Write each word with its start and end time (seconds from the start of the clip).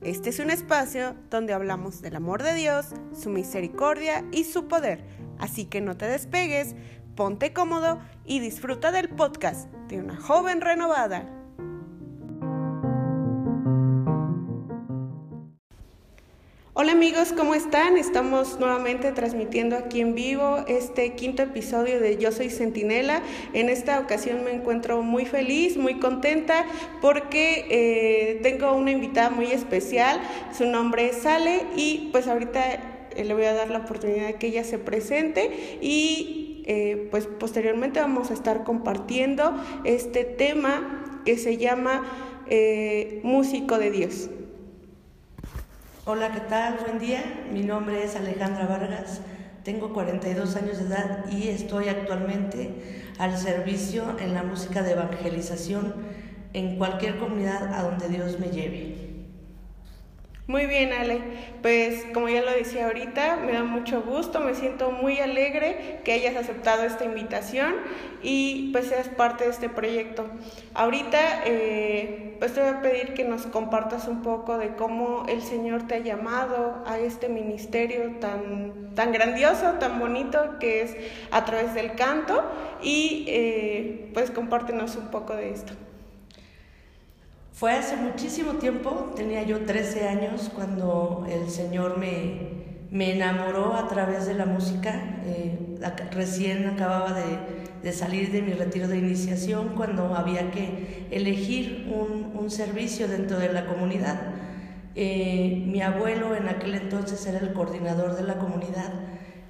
Este 0.00 0.30
es 0.30 0.40
un 0.40 0.50
espacio 0.50 1.14
donde 1.30 1.52
hablamos 1.52 2.02
del 2.02 2.16
amor 2.16 2.42
de 2.42 2.54
Dios, 2.54 2.86
su 3.14 3.30
misericordia 3.30 4.24
y 4.32 4.42
su 4.42 4.66
poder. 4.66 5.04
Así 5.38 5.64
que 5.64 5.80
no 5.80 5.96
te 5.96 6.06
despegues, 6.08 6.74
ponte 7.14 7.52
cómodo 7.52 8.00
y 8.24 8.40
disfruta 8.40 8.90
del 8.90 9.08
podcast 9.08 9.70
de 9.86 10.00
una 10.00 10.16
joven 10.16 10.60
renovada. 10.60 11.41
Hola 16.74 16.92
amigos, 16.92 17.34
¿cómo 17.36 17.54
están? 17.54 17.98
Estamos 17.98 18.58
nuevamente 18.58 19.12
transmitiendo 19.12 19.76
aquí 19.76 20.00
en 20.00 20.14
vivo 20.14 20.64
este 20.66 21.12
quinto 21.12 21.42
episodio 21.42 22.00
de 22.00 22.16
Yo 22.16 22.32
Soy 22.32 22.48
Centinela. 22.48 23.20
En 23.52 23.68
esta 23.68 24.00
ocasión 24.00 24.42
me 24.42 24.54
encuentro 24.54 25.02
muy 25.02 25.26
feliz, 25.26 25.76
muy 25.76 26.00
contenta 26.00 26.64
porque 27.02 27.66
eh, 27.68 28.40
tengo 28.42 28.72
una 28.72 28.90
invitada 28.90 29.28
muy 29.28 29.52
especial. 29.52 30.18
Su 30.56 30.64
nombre 30.64 31.10
es 31.10 31.16
Sale 31.18 31.66
y 31.76 32.08
pues 32.10 32.26
ahorita 32.26 32.62
eh, 33.16 33.22
le 33.22 33.34
voy 33.34 33.44
a 33.44 33.52
dar 33.52 33.68
la 33.68 33.80
oportunidad 33.80 34.28
de 34.28 34.34
que 34.36 34.46
ella 34.46 34.64
se 34.64 34.78
presente 34.78 35.78
y 35.82 36.62
eh, 36.64 37.06
pues 37.10 37.26
posteriormente 37.26 38.00
vamos 38.00 38.30
a 38.30 38.32
estar 38.32 38.64
compartiendo 38.64 39.54
este 39.84 40.24
tema 40.24 41.20
que 41.26 41.36
se 41.36 41.58
llama 41.58 42.02
Músico 43.22 43.76
de 43.76 43.90
Dios. 43.90 44.30
Hola, 46.04 46.32
¿qué 46.32 46.40
tal? 46.40 46.78
Buen 46.84 46.98
día. 46.98 47.22
Mi 47.52 47.62
nombre 47.62 48.02
es 48.02 48.16
Alejandra 48.16 48.66
Vargas. 48.66 49.20
Tengo 49.62 49.92
42 49.92 50.56
años 50.56 50.78
de 50.78 50.86
edad 50.86 51.26
y 51.30 51.46
estoy 51.46 51.86
actualmente 51.86 53.04
al 53.20 53.38
servicio 53.38 54.18
en 54.18 54.34
la 54.34 54.42
música 54.42 54.82
de 54.82 54.94
evangelización 54.94 55.94
en 56.54 56.76
cualquier 56.76 57.18
comunidad 57.20 57.72
a 57.72 57.84
donde 57.84 58.08
Dios 58.08 58.40
me 58.40 58.48
lleve. 58.48 59.11
Muy 60.48 60.66
bien, 60.66 60.92
Ale. 60.92 61.20
Pues 61.62 62.04
como 62.12 62.28
ya 62.28 62.42
lo 62.42 62.50
decía 62.50 62.86
ahorita, 62.86 63.36
me 63.36 63.52
da 63.52 63.62
mucho 63.62 64.02
gusto, 64.02 64.40
me 64.40 64.54
siento 64.54 64.90
muy 64.90 65.20
alegre 65.20 66.00
que 66.04 66.12
hayas 66.12 66.34
aceptado 66.34 66.82
esta 66.82 67.04
invitación 67.04 67.74
y 68.24 68.70
pues 68.72 68.86
seas 68.86 69.08
parte 69.08 69.44
de 69.44 69.50
este 69.50 69.68
proyecto. 69.68 70.26
Ahorita 70.74 71.44
eh, 71.46 72.36
pues 72.40 72.54
te 72.54 72.60
voy 72.60 72.70
a 72.70 72.82
pedir 72.82 73.14
que 73.14 73.22
nos 73.22 73.46
compartas 73.46 74.08
un 74.08 74.22
poco 74.22 74.58
de 74.58 74.74
cómo 74.74 75.26
el 75.28 75.42
Señor 75.42 75.86
te 75.86 75.94
ha 75.94 75.98
llamado 76.00 76.82
a 76.86 76.98
este 76.98 77.28
ministerio 77.28 78.16
tan, 78.18 78.94
tan 78.96 79.12
grandioso, 79.12 79.74
tan 79.78 80.00
bonito 80.00 80.58
que 80.58 80.82
es 80.82 80.96
a 81.30 81.44
través 81.44 81.72
del 81.74 81.94
canto 81.94 82.42
y 82.82 83.26
eh, 83.28 84.10
pues 84.12 84.32
compártenos 84.32 84.96
un 84.96 85.08
poco 85.12 85.36
de 85.36 85.50
esto. 85.52 85.72
Fue 87.52 87.72
hace 87.72 87.96
muchísimo 87.96 88.54
tiempo, 88.54 89.12
tenía 89.14 89.42
yo 89.42 89.64
13 89.64 90.08
años, 90.08 90.50
cuando 90.54 91.26
el 91.30 91.50
Señor 91.50 91.98
me, 91.98 92.62
me 92.90 93.14
enamoró 93.14 93.74
a 93.74 93.88
través 93.88 94.26
de 94.26 94.34
la 94.34 94.46
música. 94.46 95.20
Eh, 95.26 95.58
recién 96.12 96.66
acababa 96.66 97.12
de, 97.12 97.38
de, 97.82 97.92
salir 97.92 98.32
de 98.32 98.40
mi 98.40 98.54
retiro 98.54 98.88
de 98.88 98.96
iniciación 98.98 99.74
cuando 99.76 100.14
había 100.14 100.50
que 100.50 101.06
elegir 101.10 101.92
un, 101.94 102.34
un 102.34 102.50
servicio 102.50 103.06
dentro 103.06 103.38
de 103.38 103.52
la 103.52 103.66
comunidad. 103.66 104.18
Eh, 104.94 105.64
mi 105.66 105.82
abuelo 105.82 106.34
en 106.34 106.48
aquel 106.48 106.74
entonces 106.74 107.24
era 107.26 107.38
el 107.38 107.52
coordinador 107.52 108.16
de 108.16 108.24
la 108.24 108.38
comunidad 108.38 108.92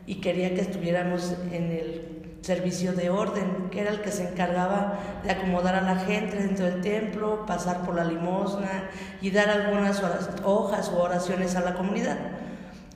y 0.06 0.16
quería 0.16 0.54
que 0.54 0.60
estuviéramos 0.60 1.36
en 1.52 1.70
el 1.70 2.21
servicio 2.42 2.92
de 2.92 3.08
orden, 3.08 3.68
que 3.70 3.80
era 3.80 3.90
el 3.90 4.00
que 4.00 4.10
se 4.10 4.28
encargaba 4.28 4.98
de 5.22 5.30
acomodar 5.30 5.76
a 5.76 5.80
la 5.80 5.96
gente 5.96 6.36
dentro 6.36 6.66
del 6.66 6.80
templo, 6.80 7.46
pasar 7.46 7.82
por 7.84 7.94
la 7.94 8.04
limosna 8.04 8.90
y 9.20 9.30
dar 9.30 9.48
algunas 9.48 10.02
hojas 10.44 10.88
o 10.88 11.00
oraciones 11.00 11.54
a 11.54 11.60
la 11.60 11.74
comunidad. 11.74 12.18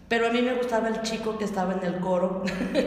Pero 0.08 0.28
a 0.28 0.30
mí 0.30 0.42
me 0.42 0.54
gustaba 0.54 0.88
el 0.88 1.00
chico 1.02 1.38
que 1.38 1.44
estaba 1.44 1.74
en 1.74 1.84
el 1.84 2.00
coro 2.00 2.42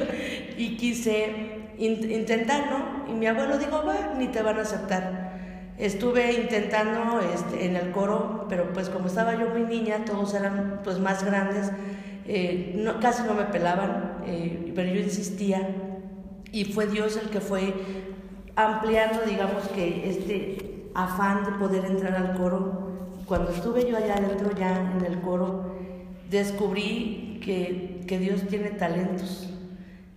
y 0.58 0.78
quise 0.78 1.60
intentarlo 1.78 2.78
Y 3.10 3.14
mi 3.14 3.28
abuelo 3.28 3.58
dijo, 3.58 3.84
va, 3.86 4.14
ni 4.18 4.28
te 4.28 4.42
van 4.42 4.58
a 4.60 4.62
aceptar. 4.62 5.30
Estuve 5.78 6.34
intentando 6.34 7.22
este, 7.22 7.66
en 7.66 7.78
el 7.78 7.92
coro, 7.92 8.48
pero 8.50 8.74
pues 8.74 8.90
como 8.90 9.08
estaba 9.08 9.34
yo 9.36 9.50
muy 9.50 9.62
niña, 9.62 10.04
todos 10.06 10.34
eran 10.34 10.82
pues 10.84 11.00
más 11.00 11.24
grandes, 11.24 11.72
eh, 12.28 12.74
no, 12.76 13.00
casi 13.00 13.24
no 13.24 13.34
me 13.34 13.46
pelaban, 13.46 14.18
eh, 14.26 14.74
pero 14.76 14.90
yo 14.90 15.00
insistía 15.00 15.70
y 16.52 16.66
fue 16.66 16.88
Dios 16.88 17.18
el 17.18 17.30
que 17.30 17.40
fue 17.40 17.74
ampliando, 18.56 19.22
digamos 19.26 19.68
que 19.70 20.10
este 20.10 20.90
afán 20.94 21.46
de 21.46 21.52
poder 21.52 21.86
entrar 21.86 22.16
al 22.16 22.38
coro. 22.38 22.90
Cuando 23.26 23.52
estuve 23.52 23.90
yo 23.90 23.98
allá 23.98 24.16
adentro, 24.16 24.52
ya 24.58 24.94
en 24.98 25.06
el 25.06 25.22
coro, 25.22 25.76
descubrí 26.30 27.40
que, 27.44 28.02
que 28.08 28.20
Dios 28.20 28.44
tiene 28.48 28.72
talentos. 28.72 29.50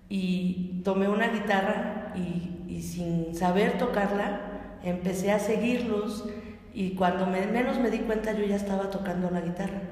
Y 0.09 0.82
tomé 0.84 1.09
una 1.09 1.28
guitarra 1.28 2.12
y, 2.16 2.64
y, 2.69 2.82
sin 2.82 3.34
saber 3.34 3.78
tocarla, 3.78 4.41
empecé 4.82 5.32
a 5.32 5.38
seguirlos 5.38 6.28
y 6.75 6.91
cuando 6.91 7.26
menos 7.26 7.78
me 7.78 7.91
di 7.91 7.99
cuenta 7.99 8.32
yo 8.32 8.44
ya 8.44 8.56
estaba 8.56 8.91
tocando 8.91 9.31
la 9.31 9.41
guitarra. 9.41 9.82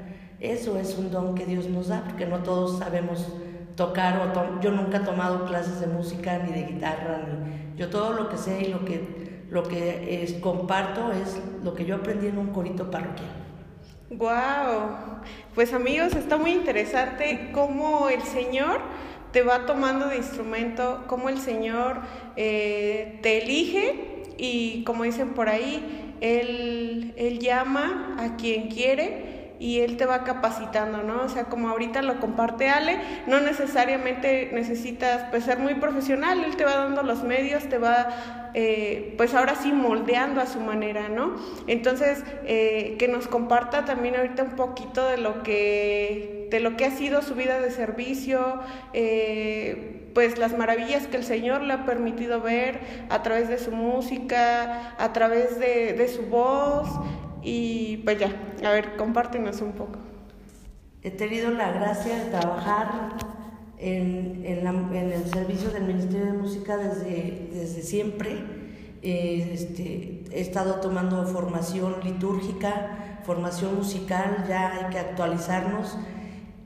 Eso 0.41 0.78
es 0.78 0.97
un 0.97 1.11
don 1.11 1.34
que 1.34 1.45
Dios 1.45 1.69
nos 1.69 1.89
da, 1.89 2.03
porque 2.05 2.27
no 2.27 2.39
todos 2.39 2.78
sabemos 2.78 3.33
tocar 3.80 4.20
o 4.20 4.60
yo 4.60 4.72
nunca 4.72 4.98
he 4.98 5.00
tomado 5.00 5.46
clases 5.46 5.80
de 5.80 5.86
música 5.86 6.38
ni 6.44 6.52
de 6.52 6.64
guitarra 6.64 7.22
ni 7.26 7.78
yo 7.78 7.88
todo 7.88 8.12
lo 8.12 8.28
que 8.28 8.36
sé 8.36 8.60
y 8.60 8.68
lo 8.68 8.84
que 8.84 9.30
lo 9.48 9.62
que 9.62 10.22
es, 10.22 10.34
comparto 10.34 11.10
es 11.12 11.41
lo 11.64 11.74
que 11.74 11.86
yo 11.86 11.96
aprendí 11.96 12.26
en 12.28 12.38
un 12.38 12.48
corito 12.52 12.91
parroquial. 12.91 13.30
Wow, 14.10 15.22
pues 15.54 15.72
amigos 15.72 16.14
está 16.14 16.36
muy 16.36 16.52
interesante 16.52 17.50
cómo 17.52 18.10
el 18.10 18.22
Señor 18.22 18.80
te 19.32 19.42
va 19.42 19.64
tomando 19.64 20.06
de 20.08 20.18
instrumento, 20.18 21.04
cómo 21.06 21.30
el 21.30 21.38
Señor 21.38 22.00
eh, 22.36 23.18
te 23.22 23.42
elige 23.42 24.24
y 24.36 24.84
como 24.84 25.04
dicen 25.04 25.30
por 25.30 25.48
ahí, 25.48 26.14
él, 26.20 27.14
él 27.16 27.38
llama 27.38 28.16
a 28.18 28.36
quien 28.36 28.68
quiere 28.68 29.40
y 29.60 29.81
él 29.81 29.98
te 29.98 30.06
va 30.06 30.25
capacitando, 30.25 31.03
¿no? 31.03 31.22
O 31.22 31.28
sea, 31.28 31.44
como 31.44 31.69
ahorita 31.69 32.00
lo 32.00 32.19
comparte 32.19 32.71
Ale, 32.71 32.98
no 33.26 33.41
necesariamente 33.41 34.48
necesitas 34.53 35.26
pues 35.31 35.44
ser 35.44 35.59
muy 35.59 35.75
profesional, 35.75 36.43
él 36.43 36.56
te 36.56 36.65
va 36.65 36.76
dando 36.76 37.03
los 37.03 37.22
medios, 37.22 37.69
te 37.69 37.76
va 37.76 38.50
eh, 38.54 39.15
pues 39.19 39.34
ahora 39.34 39.54
sí 39.54 39.72
moldeando 39.72 40.41
a 40.41 40.47
su 40.47 40.60
manera, 40.60 41.10
¿no? 41.10 41.37
Entonces, 41.66 42.25
eh, 42.47 42.97
que 42.98 43.06
nos 43.06 43.28
comparta 43.28 43.84
también 43.84 44.16
ahorita 44.16 44.43
un 44.43 44.56
poquito 44.56 45.06
de 45.06 45.19
lo 45.19 45.43
que, 45.43 46.48
de 46.50 46.60
lo 46.60 46.77
que 46.78 46.87
ha 46.87 46.91
sido 46.91 47.21
su 47.21 47.34
vida 47.34 47.60
de 47.60 47.71
servicio, 47.71 48.60
eh, 48.94 50.09
pues 50.15 50.38
las 50.38 50.56
maravillas 50.56 51.06
que 51.06 51.19
el 51.19 51.25
Señor 51.25 51.60
le 51.60 51.75
ha 51.75 51.84
permitido 51.84 52.41
ver 52.41 52.81
a 53.10 53.22
través 53.22 53.48
de 53.48 53.59
su 53.59 53.72
música, 53.72 54.94
a 54.98 55.12
través 55.12 55.60
de, 55.60 55.92
de 55.92 56.09
su 56.09 56.22
voz, 56.22 56.88
y 57.43 57.99
pues 57.99 58.19
ya, 58.19 58.31
a 58.65 58.71
ver, 58.71 58.97
compártenos 58.97 59.61
un 59.61 59.73
poco. 59.73 59.99
He 61.03 61.10
tenido 61.10 61.51
la 61.51 61.72
gracia 61.72 62.19
de 62.19 62.31
trabajar 62.31 63.15
en, 63.78 64.42
en, 64.45 64.66
en 64.66 65.13
el 65.13 65.25
servicio 65.27 65.71
del 65.71 65.84
Ministerio 65.84 66.27
de 66.27 66.33
Música 66.33 66.77
desde, 66.77 67.48
desde 67.53 67.83
siempre. 67.83 68.45
Eh, 69.03 69.51
este, 69.54 70.25
he 70.31 70.41
estado 70.41 70.75
tomando 70.75 71.25
formación 71.27 71.97
litúrgica, 72.04 73.21
formación 73.25 73.77
musical, 73.77 74.45
ya 74.47 74.72
hay 74.72 74.91
que 74.91 74.98
actualizarnos, 74.98 75.97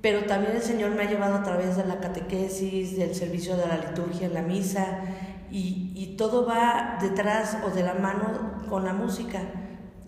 pero 0.01 0.25
también 0.25 0.57
el 0.57 0.63
Señor 0.63 0.91
me 0.97 1.05
ha 1.05 1.09
llevado 1.09 1.37
a 1.37 1.43
través 1.45 1.77
de 1.77 1.85
la 1.85 2.01
catequesis, 2.01 2.97
del 2.97 3.15
servicio 3.15 3.57
de 3.57 3.69
la 3.69 3.77
liturgia 3.77 4.27
en 4.27 4.35
la 4.35 4.43
misa, 4.43 5.03
y, 5.51 5.93
y 5.95 6.17
todo 6.17 6.45
va 6.45 6.99
detrás 7.01 7.59
o 7.65 7.71
de 7.71 7.85
la 7.85 7.95
mano 7.95 8.63
con 8.69 8.85
la 8.85 8.93
música. 8.93 9.41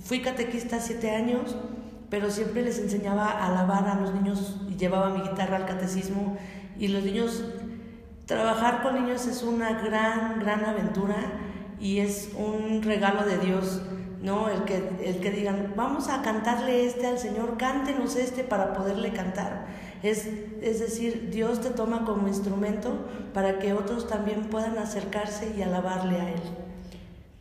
Fui 0.06 0.20
catequista 0.20 0.78
siete 0.78 1.10
años, 1.10 1.56
pero 2.10 2.30
siempre 2.30 2.62
les 2.62 2.78
enseñaba 2.78 3.26
a 3.26 3.46
alabar 3.46 3.88
a 3.88 4.00
los 4.00 4.14
niños 4.14 4.60
y 4.70 4.76
llevaba 4.76 5.10
mi 5.10 5.20
guitarra 5.20 5.56
al 5.56 5.66
catecismo. 5.66 6.38
Y 6.78 6.86
los 6.88 7.02
niños, 7.02 7.42
trabajar 8.24 8.82
con 8.82 8.94
niños 8.94 9.26
es 9.26 9.42
una 9.42 9.82
gran, 9.82 10.38
gran 10.38 10.64
aventura 10.64 11.16
y 11.80 11.98
es 11.98 12.30
un 12.38 12.82
regalo 12.84 13.24
de 13.24 13.38
Dios, 13.38 13.82
¿no? 14.22 14.48
El 14.48 14.62
que, 14.62 14.76
el 15.04 15.18
que 15.18 15.32
digan, 15.32 15.72
vamos 15.74 16.08
a 16.08 16.22
cantarle 16.22 16.86
este 16.86 17.08
al 17.08 17.18
Señor, 17.18 17.56
cántenos 17.56 18.14
este 18.14 18.44
para 18.44 18.74
poderle 18.74 19.12
cantar. 19.12 19.66
Es, 20.04 20.28
es 20.62 20.78
decir, 20.78 21.30
Dios 21.32 21.60
te 21.60 21.70
toma 21.70 22.04
como 22.04 22.28
instrumento 22.28 23.08
para 23.34 23.58
que 23.58 23.72
otros 23.72 24.06
también 24.06 24.44
puedan 24.50 24.78
acercarse 24.78 25.52
y 25.58 25.62
alabarle 25.62 26.20
a 26.20 26.30
Él. 26.30 26.40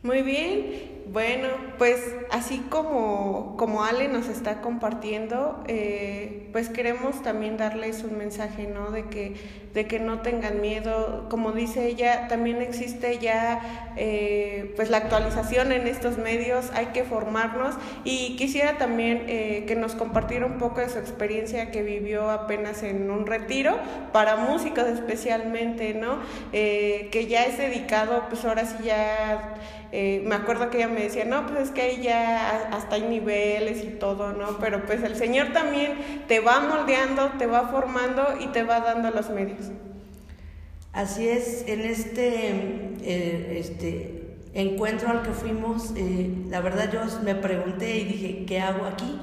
Muy 0.02 0.22
bien. 0.22 0.95
Bueno, 1.12 1.48
pues 1.78 2.00
así 2.32 2.58
como, 2.68 3.56
como 3.56 3.84
Ale 3.84 4.08
nos 4.08 4.26
está 4.26 4.60
compartiendo, 4.60 5.62
eh, 5.68 6.48
pues 6.52 6.68
queremos 6.68 7.22
también 7.22 7.56
darles 7.56 8.02
un 8.02 8.18
mensaje, 8.18 8.66
¿no? 8.66 8.90
De 8.90 9.04
que, 9.04 9.36
de 9.76 9.86
que 9.86 10.00
no 10.00 10.20
tengan 10.20 10.62
miedo. 10.62 11.26
Como 11.28 11.52
dice 11.52 11.86
ella, 11.86 12.28
también 12.28 12.62
existe 12.62 13.18
ya 13.18 13.92
eh, 13.96 14.72
pues 14.74 14.88
la 14.88 14.96
actualización 14.96 15.70
en 15.70 15.86
estos 15.86 16.16
medios, 16.16 16.70
hay 16.72 16.86
que 16.86 17.04
formarnos 17.04 17.74
y 18.02 18.36
quisiera 18.36 18.78
también 18.78 19.24
eh, 19.28 19.64
que 19.68 19.76
nos 19.76 19.94
compartiera 19.94 20.46
un 20.46 20.56
poco 20.56 20.80
de 20.80 20.88
su 20.88 20.98
experiencia 20.98 21.70
que 21.70 21.82
vivió 21.82 22.30
apenas 22.30 22.82
en 22.82 23.10
un 23.10 23.26
retiro 23.26 23.76
para 24.14 24.36
músicos 24.36 24.86
especialmente, 24.86 25.92
¿no? 25.92 26.20
que 26.50 27.26
ya 27.28 27.44
es 27.44 27.58
dedicado, 27.58 28.24
pues 28.30 28.44
ahora 28.46 28.64
sí 28.64 28.76
ya 28.82 29.56
eh, 29.92 30.22
me 30.24 30.34
acuerdo 30.34 30.68
que 30.68 30.78
ella 30.78 30.88
me 30.88 31.00
decía, 31.00 31.24
no, 31.24 31.46
pues 31.46 31.60
es 31.60 31.70
que 31.70 31.82
ahí 31.82 32.02
ya 32.02 32.68
hasta 32.72 32.96
hay 32.96 33.02
niveles 33.02 33.84
y 33.84 33.88
todo, 33.88 34.32
¿no? 34.32 34.58
Pero 34.58 34.84
pues 34.84 35.02
el 35.02 35.16
Señor 35.16 35.52
también 35.52 36.24
te 36.26 36.40
va 36.40 36.60
moldeando, 36.60 37.30
te 37.38 37.46
va 37.46 37.68
formando 37.68 38.34
y 38.40 38.48
te 38.48 38.64
va 38.64 38.80
dando 38.80 39.10
los 39.10 39.30
medios. 39.30 39.65
Así 40.96 41.28
es, 41.28 41.64
en 41.68 41.82
este, 41.82 42.48
eh, 43.02 43.58
este 43.60 44.38
encuentro 44.54 45.08
al 45.08 45.22
que 45.22 45.30
fuimos, 45.30 45.92
eh, 45.94 46.34
la 46.48 46.60
verdad 46.60 46.90
yo 46.92 47.00
me 47.22 47.36
pregunté 47.36 47.98
y 47.98 48.04
dije, 48.04 48.44
¿qué 48.46 48.60
hago 48.60 48.86
aquí? 48.86 49.20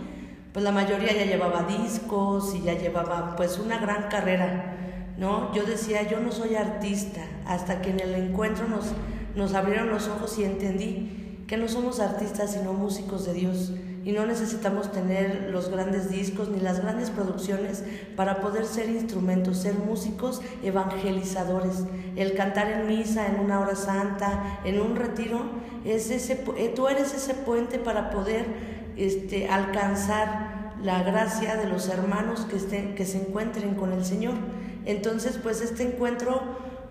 Pues 0.54 0.64
la 0.64 0.72
mayoría 0.72 1.14
ya 1.14 1.26
llevaba 1.26 1.64
discos 1.64 2.56
y 2.56 2.62
ya 2.62 2.76
llevaba 2.76 3.36
pues 3.36 3.58
una 3.58 3.80
gran 3.80 4.08
carrera, 4.08 4.76
¿no? 5.18 5.54
Yo 5.54 5.64
decía, 5.66 6.08
yo 6.08 6.20
no 6.20 6.32
soy 6.32 6.56
artista, 6.56 7.22
hasta 7.46 7.82
que 7.82 7.90
en 7.90 8.00
el 8.00 8.14
encuentro 8.14 8.68
nos 8.68 8.94
nos 9.36 9.54
abrieron 9.54 9.90
los 9.90 10.08
ojos 10.08 10.38
y 10.38 10.44
entendí 10.44 11.44
que 11.48 11.58
no 11.58 11.68
somos 11.68 12.00
artistas 12.00 12.54
sino 12.54 12.74
músicos 12.74 13.26
de 13.26 13.34
Dios 13.34 13.72
y 14.06 14.12
no 14.12 14.26
necesitamos 14.26 14.92
tener 14.92 15.50
los 15.52 15.70
grandes 15.70 16.10
discos 16.10 16.50
ni 16.50 16.60
las 16.60 16.82
grandes 16.82 17.10
producciones 17.10 17.84
para 18.16 18.42
poder 18.42 18.66
ser 18.66 18.90
instrumentos, 18.90 19.58
ser 19.58 19.76
músicos 19.76 20.42
evangelizadores. 20.62 21.84
El 22.16 22.34
cantar 22.34 22.70
en 22.70 22.88
misa, 22.88 23.28
en 23.28 23.40
una 23.40 23.60
hora 23.60 23.76
santa, 23.76 24.60
en 24.66 24.82
un 24.82 24.96
retiro, 24.96 25.40
es 25.86 26.10
ese, 26.12 26.44
eh, 26.58 26.74
tú 26.76 26.88
eres 26.88 27.14
ese 27.14 27.34
puente 27.34 27.80
para 27.80 28.10
poder 28.10 28.46
este, 28.98 29.48
alcanzar 29.48 30.74
la 30.84 31.02
gracia 31.04 31.56
de 31.56 31.68
los 31.68 31.88
hermanos 31.88 32.42
que, 32.42 32.58
estén, 32.58 32.96
que 32.96 33.06
se 33.06 33.20
encuentren 33.20 33.76
con 33.76 33.94
el 33.94 34.04
Señor. 34.04 34.34
Entonces, 34.86 35.40
pues 35.42 35.62
este 35.62 35.84
encuentro 35.84 36.42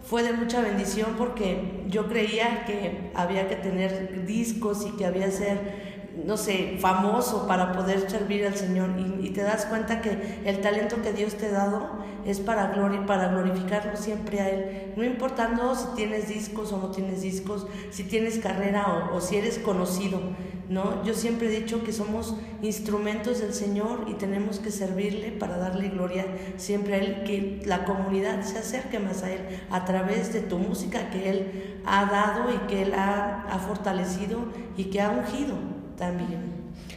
fue 0.05 0.23
de 0.23 0.32
mucha 0.32 0.61
bendición 0.62 1.15
porque 1.17 1.85
yo 1.88 2.08
creía 2.08 2.65
que 2.65 3.11
había 3.15 3.49
que 3.49 3.56
tener 3.56 4.25
discos 4.26 4.87
y 4.87 4.97
que 4.97 5.06
había 5.06 5.26
que 5.26 5.32
ser 5.32 5.92
no 6.25 6.37
sé, 6.37 6.76
famoso 6.79 7.47
para 7.47 7.73
poder 7.73 8.11
servir 8.11 8.47
al 8.47 8.55
Señor 8.55 8.91
y, 9.20 9.31
te 9.31 9.43
das 9.43 9.64
cuenta 9.64 10.03
que 10.03 10.41
el 10.44 10.61
talento 10.61 11.00
que 11.03 11.12
Dios 11.14 11.35
te 11.37 11.47
ha 11.47 11.53
dado 11.53 11.88
es 12.26 12.38
para, 12.38 12.69
gloria, 12.69 13.06
para 13.06 13.29
glorificarlo 13.29 13.97
siempre 13.97 14.41
a 14.41 14.50
Él, 14.50 14.93
no 14.94 15.05
importando 15.05 15.75
si 15.75 15.87
tienes 15.97 16.29
discos 16.29 16.70
o 16.73 16.76
no 16.76 16.91
tienes 16.91 17.23
discos, 17.23 17.67
si 17.91 18.05
tienes 18.05 18.38
carrera 18.38 18.87
o, 18.88 19.17
o 19.17 19.20
si 19.23 19.37
eres 19.37 19.59
conocido, 19.59 20.20
¿no? 20.69 21.03
Yo 21.03 21.14
siempre 21.14 21.49
he 21.49 21.61
dicho 21.61 21.82
que 21.82 21.93
somos 21.93 22.37
instrumentos 22.61 23.41
del 23.41 23.55
Señor 23.55 24.05
y 24.06 24.15
tenemos 24.15 24.58
que 24.58 24.70
servirle 24.70 25.32
para 25.32 25.56
darle 25.56 25.88
gloria 25.88 26.26
siempre 26.58 26.94
a 26.94 26.99
Él, 26.99 27.23
que 27.25 27.62
la 27.65 27.87
comunidad 27.87 28.43
se 28.43 28.58
acerque 28.58 28.99
más 28.99 29.23
a 29.23 29.32
Él 29.32 29.41
a 29.70 29.87
través 29.87 30.32
de 30.35 30.41
tu 30.41 30.58
música 30.58 31.08
que 31.11 31.31
Él 31.31 31.81
ha 31.87 32.05
dado 32.05 32.53
y 32.53 32.58
que 32.69 32.82
Él 32.82 32.93
ha, 32.94 33.47
ha 33.50 33.58
fortalecido 33.61 34.41
y 34.76 34.85
que 34.85 35.00
ha 35.00 35.11
ungido 35.11 35.71
también. 36.02 36.40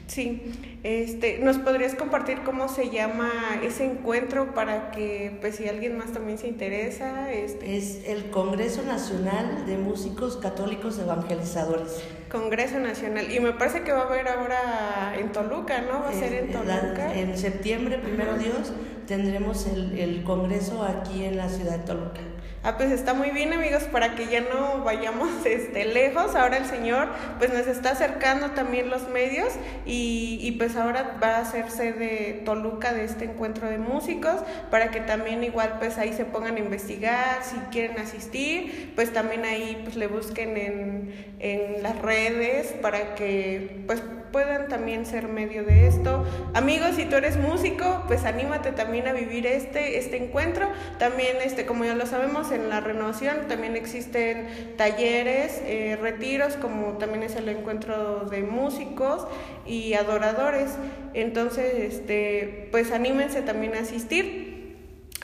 Sí, 0.07 0.41
este, 0.83 1.39
¿nos 1.39 1.57
podrías 1.59 1.93
compartir 1.93 2.39
cómo 2.43 2.67
se 2.67 2.89
llama 2.89 3.29
ese 3.63 3.85
encuentro 3.85 4.53
para 4.55 4.89
que, 4.89 5.37
pues, 5.41 5.57
si 5.57 5.67
alguien 5.67 5.95
más 5.97 6.11
también 6.11 6.39
se 6.39 6.47
interesa? 6.47 7.31
Este... 7.31 7.77
Es 7.77 8.01
el 8.07 8.31
Congreso 8.31 8.81
Nacional 8.83 9.65
de 9.67 9.77
Músicos 9.77 10.37
Católicos 10.37 10.97
Evangelizadores. 10.97 12.03
Congreso 12.31 12.79
Nacional, 12.79 13.31
y 13.31 13.39
me 13.39 13.53
parece 13.53 13.81
que 13.81 13.91
va 13.91 14.01
a 14.01 14.05
haber 14.05 14.27
ahora 14.27 15.15
en 15.19 15.31
Toluca, 15.31 15.81
¿no? 15.81 16.01
Va 16.01 16.09
a 16.09 16.13
ser 16.13 16.33
en 16.33 16.51
Toluca. 16.51 17.13
en 17.13 17.37
septiembre, 17.37 17.99
primero 17.99 18.37
Dios, 18.37 18.73
tendremos 19.07 19.67
el, 19.67 19.97
el 19.99 20.23
Congreso 20.23 20.83
aquí 20.83 21.25
en 21.25 21.37
la 21.37 21.49
ciudad 21.49 21.77
de 21.77 21.85
Toluca. 21.85 22.21
Ah, 22.67 22.77
pues 22.77 22.89
está 22.89 23.13
muy 23.13 23.29
bien 23.29 23.53
amigos, 23.53 23.83
para 23.83 24.15
que 24.15 24.25
ya 24.25 24.41
no 24.41 24.83
vayamos 24.83 25.29
este, 25.45 25.85
lejos. 25.85 26.33
Ahora 26.33 26.57
el 26.57 26.65
Señor 26.65 27.09
pues 27.37 27.53
nos 27.53 27.67
está 27.67 27.91
acercando 27.91 28.51
también 28.51 28.89
los 28.89 29.07
medios 29.07 29.53
y, 29.85 30.39
y 30.41 30.53
pues 30.53 30.75
ahora 30.75 31.15
va 31.21 31.37
a 31.37 31.45
ser 31.45 31.69
sede 31.69 32.41
Toluca 32.43 32.91
de 32.91 33.05
este 33.05 33.25
encuentro 33.25 33.69
de 33.69 33.77
músicos 33.77 34.37
para 34.71 34.89
que 34.89 34.99
también 34.99 35.43
igual 35.43 35.75
pues 35.77 35.99
ahí 35.99 36.11
se 36.13 36.25
pongan 36.25 36.55
a 36.55 36.59
investigar, 36.59 37.43
si 37.43 37.55
quieren 37.69 37.99
asistir, 37.99 38.93
pues 38.95 39.13
también 39.13 39.45
ahí 39.45 39.79
pues 39.83 39.95
le 39.95 40.07
busquen 40.07 40.57
en, 40.57 41.35
en 41.37 41.83
las 41.83 42.01
redes 42.01 42.73
para 42.81 43.13
que 43.13 43.83
pues 43.85 44.01
puedan 44.35 44.67
también 44.67 45.05
ser 45.05 45.29
medio 45.29 45.63
de 45.63 45.87
esto. 45.87 46.25
Amigos, 46.53 46.97
si 46.97 47.05
tú 47.05 47.15
eres 47.15 47.37
músico, 47.37 48.03
pues 48.05 48.25
anímate 48.25 48.73
también 48.73 49.07
a 49.07 49.13
vivir 49.13 49.47
este, 49.47 49.97
este 49.97 50.21
encuentro. 50.21 50.67
También, 50.99 51.37
este, 51.41 51.65
como 51.65 51.85
ya 51.85 51.95
lo 51.95 52.05
sabemos, 52.05 52.51
en 52.55 52.69
la 52.69 52.79
renovación 52.79 53.47
también 53.47 53.75
existen 53.75 54.73
talleres, 54.77 55.61
eh, 55.65 55.97
retiros, 56.01 56.55
como 56.55 56.97
también 56.97 57.23
es 57.23 57.35
el 57.35 57.49
encuentro 57.49 58.25
de 58.25 58.41
músicos 58.41 59.27
y 59.65 59.93
adoradores. 59.93 60.71
Entonces, 61.13 61.73
este, 61.75 62.69
pues 62.71 62.91
anímense 62.91 63.41
también 63.41 63.75
a 63.75 63.79
asistir. 63.79 64.77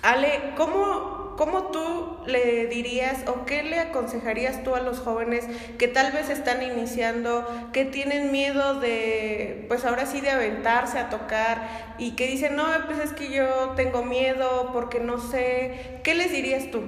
Ale, 0.03 0.53
¿cómo 0.55 1.21
¿cómo 1.41 1.71
tú 1.71 2.17
le 2.27 2.67
dirías 2.67 3.27
o 3.27 3.45
qué 3.45 3.63
le 3.63 3.79
aconsejarías 3.79 4.63
tú 4.63 4.75
a 4.75 4.79
los 4.79 4.99
jóvenes 4.99 5.45
que 5.79 5.87
tal 5.87 6.11
vez 6.11 6.29
están 6.29 6.61
iniciando, 6.61 7.47
que 7.73 7.83
tienen 7.83 8.31
miedo 8.31 8.79
de, 8.79 9.65
pues 9.67 9.83
ahora 9.85 10.05
sí, 10.05 10.21
de 10.21 10.29
aventarse 10.29 10.99
a 10.99 11.09
tocar 11.09 11.95
y 11.97 12.11
que 12.11 12.27
dicen, 12.27 12.55
no, 12.55 12.65
pues 12.85 12.99
es 12.99 13.13
que 13.13 13.31
yo 13.31 13.73
tengo 13.75 14.03
miedo 14.03 14.69
porque 14.71 14.99
no 14.99 15.19
sé, 15.19 15.99
¿qué 16.03 16.13
les 16.13 16.31
dirías 16.31 16.69
tú? 16.69 16.81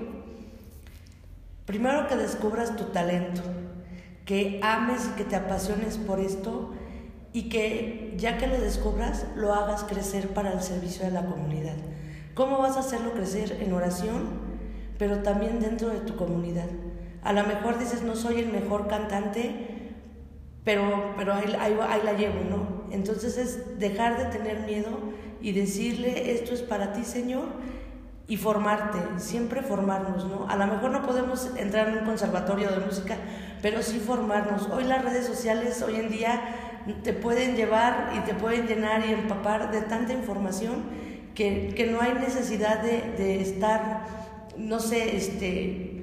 Primero 1.65 2.07
que 2.07 2.15
descubras 2.15 2.75
tu 2.75 2.85
talento, 2.85 3.41
que 4.25 4.59
ames 4.63 5.09
y 5.11 5.17
que 5.17 5.23
te 5.23 5.35
apasiones 5.35 5.97
por 5.97 6.19
esto 6.19 6.73
y 7.31 7.49
que 7.49 8.13
ya 8.17 8.37
que 8.37 8.47
lo 8.47 8.59
descubras, 8.59 9.25
lo 9.35 9.53
hagas 9.53 9.83
crecer 9.83 10.29
para 10.29 10.51
el 10.51 10.61
servicio 10.61 11.05
de 11.05 11.11
la 11.11 11.25
comunidad. 11.25 11.75
¿Cómo 12.33 12.59
vas 12.59 12.77
a 12.77 12.81
hacerlo 12.81 13.13
crecer 13.13 13.59
en 13.61 13.73
oración, 13.73 14.23
pero 14.97 15.19
también 15.19 15.59
dentro 15.59 15.89
de 15.89 15.99
tu 15.99 16.15
comunidad? 16.15 16.67
A 17.23 17.31
lo 17.31 17.43
mejor 17.45 17.79
dices, 17.79 18.03
no 18.03 18.15
soy 18.15 18.39
el 18.39 18.51
mejor 18.51 18.87
cantante, 18.87 19.91
pero, 20.63 21.13
pero 21.17 21.33
ahí, 21.33 21.55
ahí, 21.59 22.01
la 22.03 22.13
llevo, 22.13 22.41
¿no? 22.49 22.83
Entonces 22.91 23.37
es 23.37 23.79
dejar 23.79 24.17
de 24.17 24.37
tener 24.37 24.61
miedo 24.61 24.89
y 25.41 25.51
decirle, 25.53 26.31
esto 26.33 26.53
es 26.53 26.61
para 26.61 26.93
ti, 26.93 27.03
Señor, 27.03 27.45
y 28.27 28.37
formarte, 28.37 28.99
siempre 29.17 29.61
formarnos, 29.61 30.25
¿no? 30.25 30.47
A 30.47 30.55
lo 30.55 30.65
mejor 30.67 30.91
no 30.91 31.05
podemos 31.05 31.51
entrar 31.57 31.89
en 31.89 31.99
un 31.99 32.05
conservatorio 32.05 32.69
de 32.69 32.79
música, 32.79 33.17
pero 33.61 33.81
sí 33.81 33.99
formarnos. 33.99 34.69
Hoy 34.69 34.85
las 34.85 35.03
redes 35.03 35.25
sociales, 35.25 35.81
hoy 35.81 35.95
en 35.95 36.09
día, 36.09 36.41
te 37.03 37.13
pueden 37.13 37.55
llevar 37.55 38.11
y 38.15 38.19
te 38.19 38.33
pueden 38.33 38.67
llenar 38.67 39.05
y 39.05 39.11
empapar 39.11 39.71
de 39.71 39.81
tanta 39.81 40.13
información 40.13 40.83
que, 41.35 41.73
que 41.75 41.87
no 41.87 42.01
hay 42.01 42.13
necesidad 42.13 42.81
de, 42.81 43.13
de, 43.17 43.41
estar, 43.41 44.05
no 44.57 44.79
sé, 44.79 45.17
este, 45.17 45.93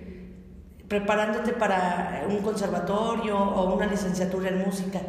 preparándote 0.88 1.52
para 1.52 2.24
un 2.28 2.38
conservatorio 2.38 3.38
o 3.38 3.74
una 3.74 3.86
licenciatura 3.86 4.48
en 4.48 4.58
música. 4.58 5.00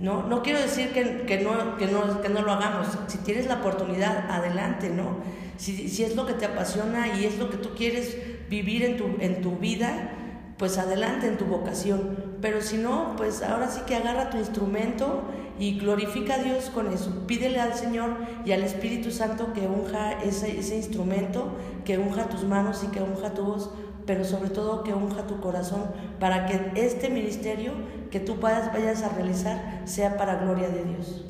No, 0.00 0.26
no 0.26 0.42
quiero 0.42 0.60
decir 0.60 0.92
que, 0.92 1.22
que, 1.26 1.38
no, 1.38 1.76
que, 1.76 1.86
no, 1.86 2.20
que 2.20 2.28
no 2.28 2.42
lo 2.42 2.52
hagamos. 2.52 2.86
Si 3.08 3.18
tienes 3.18 3.46
la 3.46 3.56
oportunidad, 3.56 4.30
adelante, 4.30 4.90
¿no? 4.90 5.16
Si, 5.56 5.88
si 5.88 6.04
es 6.04 6.14
lo 6.14 6.24
que 6.24 6.34
te 6.34 6.46
apasiona 6.46 7.16
y 7.16 7.24
es 7.24 7.38
lo 7.38 7.50
que 7.50 7.56
tú 7.56 7.70
quieres 7.76 8.16
vivir 8.48 8.84
en 8.84 8.96
tu, 8.96 9.16
en 9.18 9.40
tu 9.42 9.56
vida, 9.56 10.12
pues 10.56 10.78
adelante 10.78 11.26
en 11.26 11.36
tu 11.36 11.46
vocación. 11.46 12.36
Pero 12.40 12.60
si 12.60 12.76
no, 12.76 13.14
pues 13.16 13.42
ahora 13.42 13.68
sí 13.68 13.80
que 13.86 13.96
agarra 13.96 14.30
tu 14.30 14.38
instrumento 14.38 15.24
y 15.58 15.78
glorifica 15.78 16.34
a 16.34 16.42
Dios 16.42 16.70
con 16.70 16.92
eso. 16.92 17.26
Pídele 17.26 17.60
al 17.60 17.74
Señor 17.74 18.16
y 18.44 18.52
al 18.52 18.62
Espíritu 18.62 19.10
Santo 19.10 19.52
que 19.52 19.66
unja 19.66 20.22
ese, 20.22 20.58
ese 20.58 20.76
instrumento, 20.76 21.56
que 21.84 21.98
unja 21.98 22.28
tus 22.28 22.44
manos 22.44 22.84
y 22.84 22.88
que 22.88 23.02
unja 23.02 23.34
tu 23.34 23.44
voz, 23.44 23.70
pero 24.08 24.24
sobre 24.24 24.48
todo 24.48 24.84
que 24.84 24.94
unja 24.94 25.26
tu 25.26 25.38
corazón 25.38 25.84
para 26.18 26.46
que 26.46 26.72
este 26.76 27.10
ministerio 27.10 27.72
que 28.10 28.20
tú 28.20 28.36
vayas, 28.36 29.02
a 29.02 29.10
realizar 29.10 29.82
sea 29.84 30.16
para 30.16 30.36
gloria 30.36 30.70
de 30.70 30.82
Dios. 30.82 31.26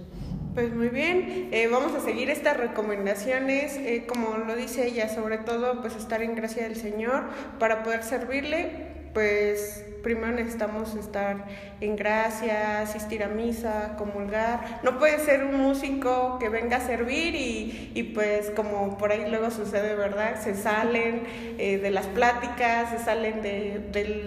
Pues 0.55 0.73
muy 0.73 0.89
bien, 0.89 1.49
eh, 1.51 1.69
vamos 1.69 1.93
a 1.97 2.01
seguir 2.01 2.31
estas 2.31 2.57
recomendaciones, 2.57 3.77
eh, 3.79 4.07
como 4.09 4.39
lo 4.39 4.55
dice 4.55 4.87
ella, 4.87 5.09
sobre 5.09 5.39
todo 5.39 5.81
pues 5.81 5.97
estar 5.97 6.23
en 6.23 6.37
gracia 6.37 6.63
del 6.63 6.77
Señor 6.77 7.25
para 7.59 7.83
poder 7.83 8.05
servirle, 8.05 8.98
pues 9.15 9.85
primero 10.03 10.33
necesitamos 10.33 10.95
estar 10.95 11.45
en 11.81 11.97
gracia, 11.97 12.81
asistir 12.81 13.23
a 13.23 13.29
misa, 13.29 13.95
comulgar. 13.97 14.81
No 14.83 14.99
puede 14.99 15.19
ser 15.19 15.45
un 15.45 15.61
músico 15.61 16.39
que 16.39 16.49
venga 16.49 16.79
a 16.79 16.81
servir 16.81 17.35
y, 17.35 17.93
y 17.95 18.03
pues 18.05 18.51
como 18.51 18.99
por 18.99 19.13
ahí 19.13 19.29
luego 19.31 19.51
sucede, 19.51 19.95
¿verdad? 19.95 20.41
Se 20.43 20.55
salen 20.55 21.23
eh, 21.59 21.79
de 21.79 21.91
las 21.91 22.07
pláticas, 22.07 22.91
se 22.91 22.99
salen 22.99 23.43
de, 23.43 23.81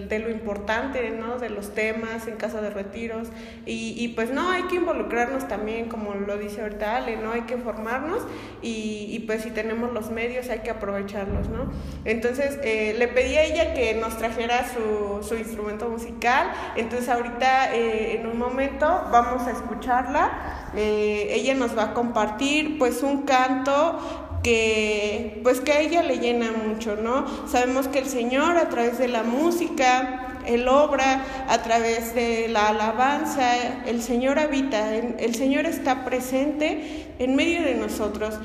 de, 0.08 0.18
lo 0.18 0.30
importante, 0.30 1.10
¿no? 1.10 1.38
De 1.38 1.50
los 1.50 1.74
temas 1.74 2.26
en 2.26 2.36
casa 2.36 2.60
de 2.60 2.70
retiros. 2.70 3.28
Y, 3.66 3.94
y, 3.98 4.08
pues 4.08 4.30
no, 4.30 4.50
hay 4.50 4.62
que 4.64 4.76
involucrarnos 4.76 5.48
también, 5.48 5.88
como 5.88 6.14
lo 6.14 6.38
dice 6.38 6.62
ahorita 6.62 6.96
Ale, 6.96 7.16
¿no? 7.16 7.32
Hay 7.32 7.42
que 7.42 7.56
formarnos 7.56 8.22
y, 8.62 9.08
y 9.10 9.18
pues 9.20 9.42
si 9.42 9.50
tenemos 9.50 9.92
los 9.92 10.10
medios 10.10 10.48
hay 10.48 10.60
que 10.60 10.70
aprovecharlos, 10.70 11.48
¿no? 11.48 11.72
Entonces 12.04 12.58
eh, 12.62 12.94
le 12.98 13.08
pedí 13.08 13.36
a 13.36 13.44
ella 13.44 13.74
que 13.74 13.94
nos 13.94 14.16
trajera 14.16 14.64
su, 14.72 15.34
instrumento 15.34 15.88
musical, 15.88 16.52
entonces 16.76 17.08
ahorita 17.08 17.74
eh, 17.74 18.16
en 18.16 18.26
un 18.26 18.38
momento 18.38 18.86
vamos 19.10 19.42
a 19.46 19.52
escucharla, 19.52 20.70
eh, 20.76 21.28
ella 21.30 21.54
nos 21.54 21.76
va 21.76 21.84
a 21.84 21.94
compartir 21.94 22.78
pues 22.78 23.02
un 23.02 23.22
canto 23.22 23.98
que 24.42 25.40
pues 25.42 25.60
que 25.60 25.72
a 25.72 25.80
ella 25.80 26.02
le 26.02 26.18
llena 26.18 26.50
mucho, 26.66 26.96
¿no? 26.96 27.26
Sabemos 27.46 27.88
que 27.88 28.00
el 28.00 28.06
Señor 28.06 28.56
a 28.56 28.68
través 28.68 28.98
de 28.98 29.08
la 29.08 29.22
música, 29.22 30.40
Él 30.46 30.66
obra 30.68 31.24
a 31.48 31.62
través 31.62 32.14
de 32.14 32.48
la 32.48 32.68
alabanza, 32.68 33.54
el 33.86 34.02
Señor 34.02 34.38
habita, 34.38 34.94
el 34.94 35.34
Señor 35.34 35.66
está 35.66 36.04
presente 36.04 37.14
en 37.18 37.36
medio 37.36 37.62
de 37.62 37.76
nosotros. 37.76 38.38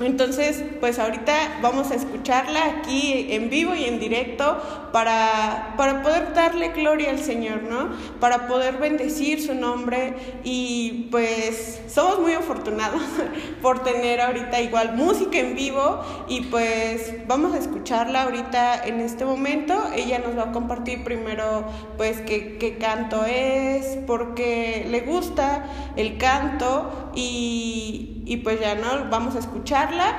Entonces, 0.00 0.62
pues 0.78 0.98
ahorita 0.98 1.60
vamos 1.62 1.90
a 1.90 1.94
escucharla 1.94 2.66
aquí 2.66 3.28
en 3.30 3.48
vivo 3.48 3.74
y 3.74 3.84
en 3.84 3.98
directo 3.98 4.60
para, 4.92 5.72
para 5.78 6.02
poder 6.02 6.34
darle 6.34 6.68
gloria 6.68 7.10
al 7.10 7.18
Señor, 7.18 7.62
¿no? 7.62 7.88
Para 8.20 8.46
poder 8.46 8.76
bendecir 8.76 9.42
su 9.42 9.54
nombre 9.54 10.14
y 10.44 11.08
pues 11.10 11.80
somos 11.88 12.20
muy 12.20 12.34
afortunados 12.34 13.00
por 13.62 13.84
tener 13.84 14.20
ahorita 14.20 14.60
igual 14.60 14.96
música 14.96 15.38
en 15.38 15.54
vivo 15.54 16.02
y 16.28 16.42
pues 16.42 17.26
vamos 17.26 17.54
a 17.54 17.58
escucharla 17.58 18.24
ahorita 18.24 18.86
en 18.86 19.00
este 19.00 19.24
momento. 19.24 19.82
Ella 19.94 20.18
nos 20.18 20.36
va 20.36 20.50
a 20.50 20.52
compartir 20.52 21.04
primero 21.04 21.64
pues 21.96 22.20
qué, 22.20 22.58
qué 22.58 22.76
canto 22.76 23.24
es, 23.24 23.96
por 24.06 24.34
qué 24.34 24.86
le 24.90 25.00
gusta 25.00 25.64
el 25.96 26.18
canto 26.18 27.10
y, 27.14 28.15
y 28.26 28.38
pues 28.38 28.60
ya 28.60 28.74
no, 28.74 29.08
vamos 29.08 29.36
a 29.36 29.38
escucharla 29.38 30.16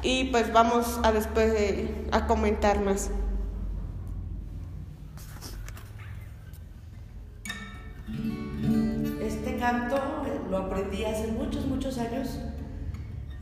y 0.00 0.26
pues 0.26 0.52
vamos 0.52 1.00
a 1.02 1.10
después 1.10 1.52
de, 1.52 2.06
a 2.12 2.26
comentar 2.28 2.80
más. 2.80 3.10
Este 9.20 9.56
canto 9.56 10.00
lo 10.48 10.56
aprendí 10.56 11.04
hace 11.04 11.32
muchos, 11.32 11.66
muchos 11.66 11.98
años, 11.98 12.38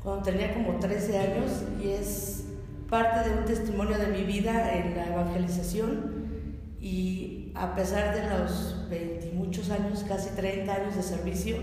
cuando 0.03 0.23
tenía 0.23 0.55
como 0.55 0.79
13 0.79 1.19
años 1.19 1.51
y 1.79 1.91
es 1.91 2.47
parte 2.89 3.29
de 3.29 3.37
un 3.37 3.45
testimonio 3.45 3.99
de 3.99 4.07
mi 4.07 4.25
vida 4.25 4.75
en 4.75 4.97
la 4.97 5.09
evangelización 5.09 6.57
y 6.81 7.53
a 7.55 7.75
pesar 7.75 8.15
de 8.15 8.31
los 8.31 8.89
20 8.89 9.33
muchos 9.35 9.69
años, 9.69 10.05
casi 10.09 10.31
30 10.31 10.73
años 10.73 10.97
de 10.97 11.03
servicio, 11.03 11.57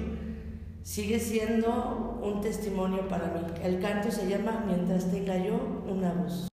sigue 0.83 1.19
siendo 1.19 2.19
un 2.21 2.41
testimonio 2.41 3.07
para 3.07 3.27
mí. 3.27 3.39
El 3.63 3.81
canto 3.81 4.11
se 4.11 4.27
llama 4.27 4.63
Mientras 4.67 5.09
tenga 5.09 5.37
yo 5.37 5.55
una 5.89 6.13
voz. 6.13 6.52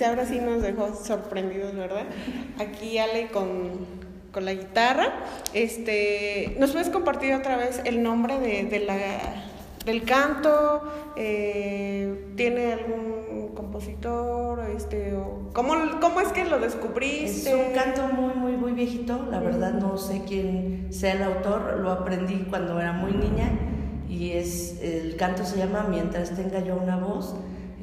Pues 0.00 0.08
ahora 0.08 0.24
sí 0.24 0.40
nos 0.40 0.62
dejó 0.62 0.94
sorprendidos, 0.94 1.74
¿verdad? 1.76 2.04
Aquí 2.58 2.96
Ale 2.96 3.28
con, 3.28 3.72
con 4.32 4.46
la 4.46 4.54
guitarra. 4.54 5.12
Este, 5.52 6.56
¿Nos 6.58 6.70
puedes 6.70 6.88
compartir 6.88 7.34
otra 7.34 7.58
vez 7.58 7.82
el 7.84 8.02
nombre 8.02 8.38
de, 8.38 8.64
de 8.64 8.80
la, 8.80 8.96
del 9.84 10.04
canto? 10.04 10.82
Eh, 11.16 12.32
¿Tiene 12.34 12.72
algún 12.72 13.50
compositor? 13.54 14.70
Este, 14.74 15.14
o, 15.16 15.50
¿cómo, 15.52 15.74
¿Cómo 16.00 16.22
es 16.22 16.28
que 16.28 16.46
lo 16.46 16.58
descubriste? 16.60 17.50
Es 17.50 17.54
un 17.54 17.74
canto 17.74 18.06
muy, 18.06 18.32
muy, 18.32 18.52
muy 18.52 18.72
viejito. 18.72 19.26
La 19.30 19.40
verdad 19.40 19.74
no 19.74 19.98
sé 19.98 20.22
quién 20.26 20.86
sea 20.90 21.12
el 21.12 21.24
autor. 21.24 21.78
Lo 21.78 21.90
aprendí 21.90 22.46
cuando 22.48 22.80
era 22.80 22.94
muy 22.94 23.12
niña. 23.12 23.50
Y 24.08 24.30
es, 24.30 24.80
el 24.80 25.16
canto 25.16 25.44
se 25.44 25.58
llama 25.58 25.86
Mientras 25.90 26.34
tenga 26.34 26.60
yo 26.60 26.76
una 26.76 26.96
voz. 26.96 27.34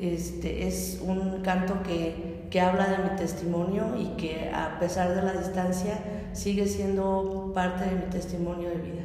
Este, 0.02 0.68
es 0.68 1.00
un 1.02 1.42
canto 1.42 1.82
que, 1.84 2.46
que, 2.52 2.62
habla 2.62 2.88
de 2.88 2.98
mi 3.10 3.16
testimonio 3.18 3.96
y 3.98 4.16
que 4.18 4.52
a 4.54 4.78
pesar 4.80 5.16
de 5.16 5.24
la 5.24 5.34
distancia 5.34 6.00
sigue 6.34 6.68
siendo 6.68 7.52
parte 7.56 7.86
de 7.86 7.96
mi 7.96 8.06
testimonio 8.12 8.70
de 8.70 8.76
vida. 8.76 9.04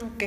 Ok, 0.00 0.22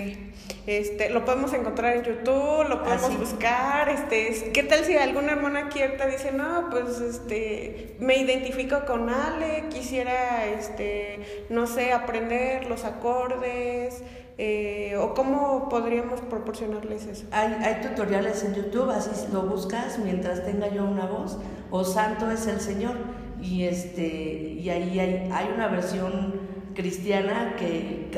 este, 0.67 1.09
lo 1.11 1.23
podemos 1.23 1.53
encontrar 1.53 1.95
en 1.95 2.03
YouTube, 2.03 2.67
lo 2.67 2.83
podemos 2.83 3.05
Así. 3.05 3.15
buscar, 3.15 3.87
este, 3.87 4.51
¿qué 4.51 4.63
tal 4.63 4.83
si 4.83 4.97
alguna 4.97 5.31
hermana 5.31 5.67
aquí 5.67 5.79
dice, 6.11 6.33
no, 6.33 6.69
pues, 6.69 6.99
este, 6.99 7.95
me 7.99 8.17
identifico 8.17 8.85
con 8.85 9.09
Ale, 9.09 9.69
quisiera, 9.69 10.45
este, 10.45 11.45
no 11.49 11.67
sé, 11.67 11.93
aprender 11.93 12.67
los 12.67 12.83
acordes, 12.83 14.03
eh, 14.37 14.95
¿O 14.97 15.13
cómo 15.13 15.69
podríamos 15.69 16.21
proporcionarles 16.21 17.05
eso? 17.05 17.25
Hay, 17.31 17.53
hay, 17.61 17.81
tutoriales 17.81 18.43
en 18.43 18.55
YouTube, 18.55 18.89
así 18.89 19.09
lo 19.31 19.43
buscas 19.43 19.99
mientras 19.99 20.43
tenga 20.45 20.67
yo 20.69 20.85
una 20.85 21.05
voz, 21.05 21.37
o 21.69 21.83
Santo 21.83 22.31
es 22.31 22.47
el 22.47 22.59
Señor, 22.59 22.95
y, 23.41 23.63
este, 23.63 24.03
y 24.03 24.69
ahí 24.69 24.99
hay, 24.99 25.29
hay 25.31 25.51
una 25.53 25.67
versión 25.67 26.39
cristiana 26.73 27.55
que 27.57 28.09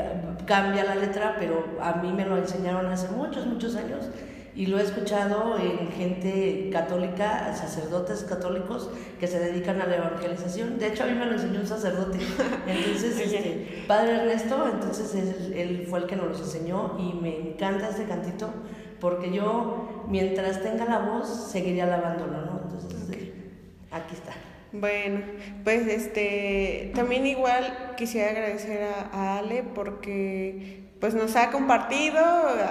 cambia 0.46 0.84
la 0.84 0.94
letra, 0.94 1.36
pero 1.38 1.64
a 1.80 1.94
mí 1.94 2.12
me 2.12 2.24
lo 2.24 2.36
enseñaron 2.36 2.86
hace 2.86 3.08
muchos, 3.08 3.46
muchos 3.46 3.74
años, 3.76 4.08
y 4.56 4.66
lo 4.66 4.78
he 4.78 4.82
escuchado 4.82 5.58
en 5.58 5.90
gente 5.90 6.70
católica, 6.72 7.54
sacerdotes 7.54 8.22
católicos 8.22 8.88
que 9.18 9.26
se 9.26 9.40
dedican 9.40 9.80
a 9.80 9.86
la 9.86 9.96
evangelización. 9.96 10.78
De 10.78 10.88
hecho, 10.88 11.02
a 11.02 11.06
mí 11.06 11.14
me 11.14 11.26
lo 11.26 11.32
enseñó 11.32 11.60
un 11.60 11.66
sacerdote. 11.66 12.18
Entonces, 12.66 13.18
este, 13.18 13.84
Padre 13.88 14.16
Ernesto, 14.16 14.68
entonces 14.68 15.14
él, 15.14 15.86
fue 15.90 15.98
el 16.00 16.06
que 16.06 16.16
nos 16.16 16.28
los 16.28 16.40
enseñó 16.40 16.96
y 16.98 17.14
me 17.20 17.36
encanta 17.36 17.88
este 17.88 18.04
cantito 18.04 18.48
porque 19.00 19.32
yo, 19.32 20.06
mientras 20.08 20.62
tenga 20.62 20.84
la 20.84 21.00
voz, 21.00 21.50
seguiré 21.50 21.82
alabándolo, 21.82 22.40
¿no? 22.42 22.60
Entonces, 22.62 23.30
aquí 23.90 24.14
está. 24.14 24.32
Bueno, 24.72 25.20
pues 25.62 25.86
este 25.86 26.90
también 26.94 27.26
igual 27.26 27.94
quisiera 27.96 28.30
agradecer 28.30 28.88
a 29.12 29.38
Ale 29.38 29.62
porque 29.62 30.83
pues 31.04 31.12
nos 31.12 31.36
ha 31.36 31.50
compartido 31.50 32.18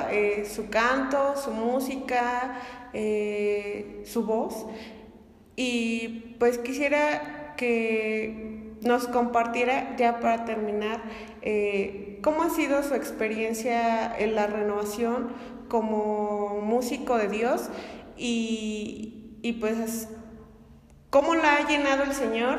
eh, 0.09 0.49
su 0.51 0.71
canto, 0.71 1.35
su 1.37 1.51
música, 1.51 2.59
eh, 2.91 4.01
su 4.07 4.25
voz. 4.25 4.65
Y 5.55 6.35
pues 6.39 6.57
quisiera 6.57 7.53
que 7.57 8.73
nos 8.81 9.07
compartiera, 9.07 9.95
ya 9.97 10.19
para 10.19 10.45
terminar, 10.45 11.03
eh, 11.43 12.17
cómo 12.23 12.41
ha 12.41 12.49
sido 12.49 12.81
su 12.81 12.95
experiencia 12.95 14.17
en 14.17 14.33
la 14.33 14.47
renovación 14.47 15.27
como 15.69 16.59
músico 16.59 17.19
de 17.19 17.27
Dios 17.27 17.69
y, 18.17 19.37
y 19.43 19.53
pues 19.61 20.07
cómo 21.11 21.35
la 21.35 21.57
ha 21.57 21.67
llenado 21.67 22.01
el 22.01 22.13
Señor 22.13 22.57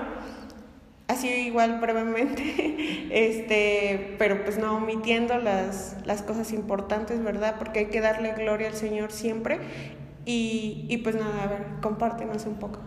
así 1.09 1.29
igual 1.29 1.81
brevemente, 1.81 3.09
este, 3.11 4.17
pero 4.19 4.45
pues 4.45 4.59
no 4.59 4.77
omitiendo 4.77 5.39
las, 5.39 5.97
las 6.05 6.23
cosas 6.23 6.53
importantes, 6.53 7.23
¿verdad? 7.23 7.57
Porque 7.59 7.81
hay 7.81 7.87
que 7.87 8.01
darle 8.01 8.33
gloria 8.35 8.69
al 8.69 8.75
Señor 8.75 9.13
siempre. 9.13 9.59
Y, 10.27 10.87
y 10.89 10.99
pues 10.99 11.17
nada, 11.17 11.43
a 11.43 11.47
ver, 11.47 11.67
compártenos 11.83 12.47
un 12.47 12.55
poco. 12.55 12.81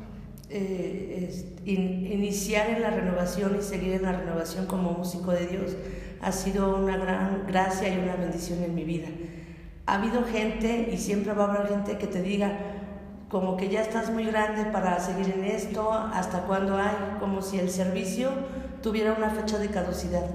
Eh, 0.49 1.29
iniciar 1.65 2.69
en 2.69 2.81
la 2.81 2.89
renovación 2.89 3.57
y 3.59 3.61
seguir 3.61 3.93
en 3.95 4.03
la 4.03 4.13
renovación 4.13 4.65
como 4.65 4.93
músico 4.93 5.31
de 5.31 5.45
Dios 5.45 5.75
ha 6.21 6.31
sido 6.31 6.77
una 6.77 6.95
gran 6.95 7.45
gracia 7.47 7.93
y 7.93 7.99
una 7.99 8.15
bendición 8.15 8.63
en 8.63 8.73
mi 8.73 8.83
vida. 8.83 9.09
Ha 9.85 9.95
habido 9.95 10.23
gente 10.23 10.89
y 10.91 10.97
siempre 10.97 11.33
va 11.33 11.45
a 11.45 11.53
haber 11.53 11.69
gente 11.69 11.97
que 11.97 12.07
te 12.07 12.21
diga, 12.21 12.57
como 13.29 13.57
que 13.57 13.69
ya 13.69 13.81
estás 13.81 14.09
muy 14.11 14.25
grande 14.25 14.65
para 14.71 14.99
seguir 14.99 15.33
en 15.33 15.43
esto, 15.43 15.91
hasta 15.91 16.43
cuándo 16.43 16.77
hay, 16.77 17.17
como 17.19 17.41
si 17.41 17.59
el 17.59 17.69
servicio 17.69 18.29
tuviera 18.81 19.13
una 19.13 19.29
fecha 19.29 19.57
de 19.57 19.67
caducidad. 19.67 20.25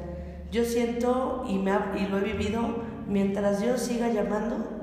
Yo 0.51 0.65
siento 0.65 1.45
y, 1.49 1.59
me 1.59 1.73
y 1.99 2.07
lo 2.07 2.19
he 2.19 2.23
vivido, 2.23 2.61
mientras 3.09 3.61
Dios 3.61 3.81
siga 3.81 4.09
llamando, 4.11 4.83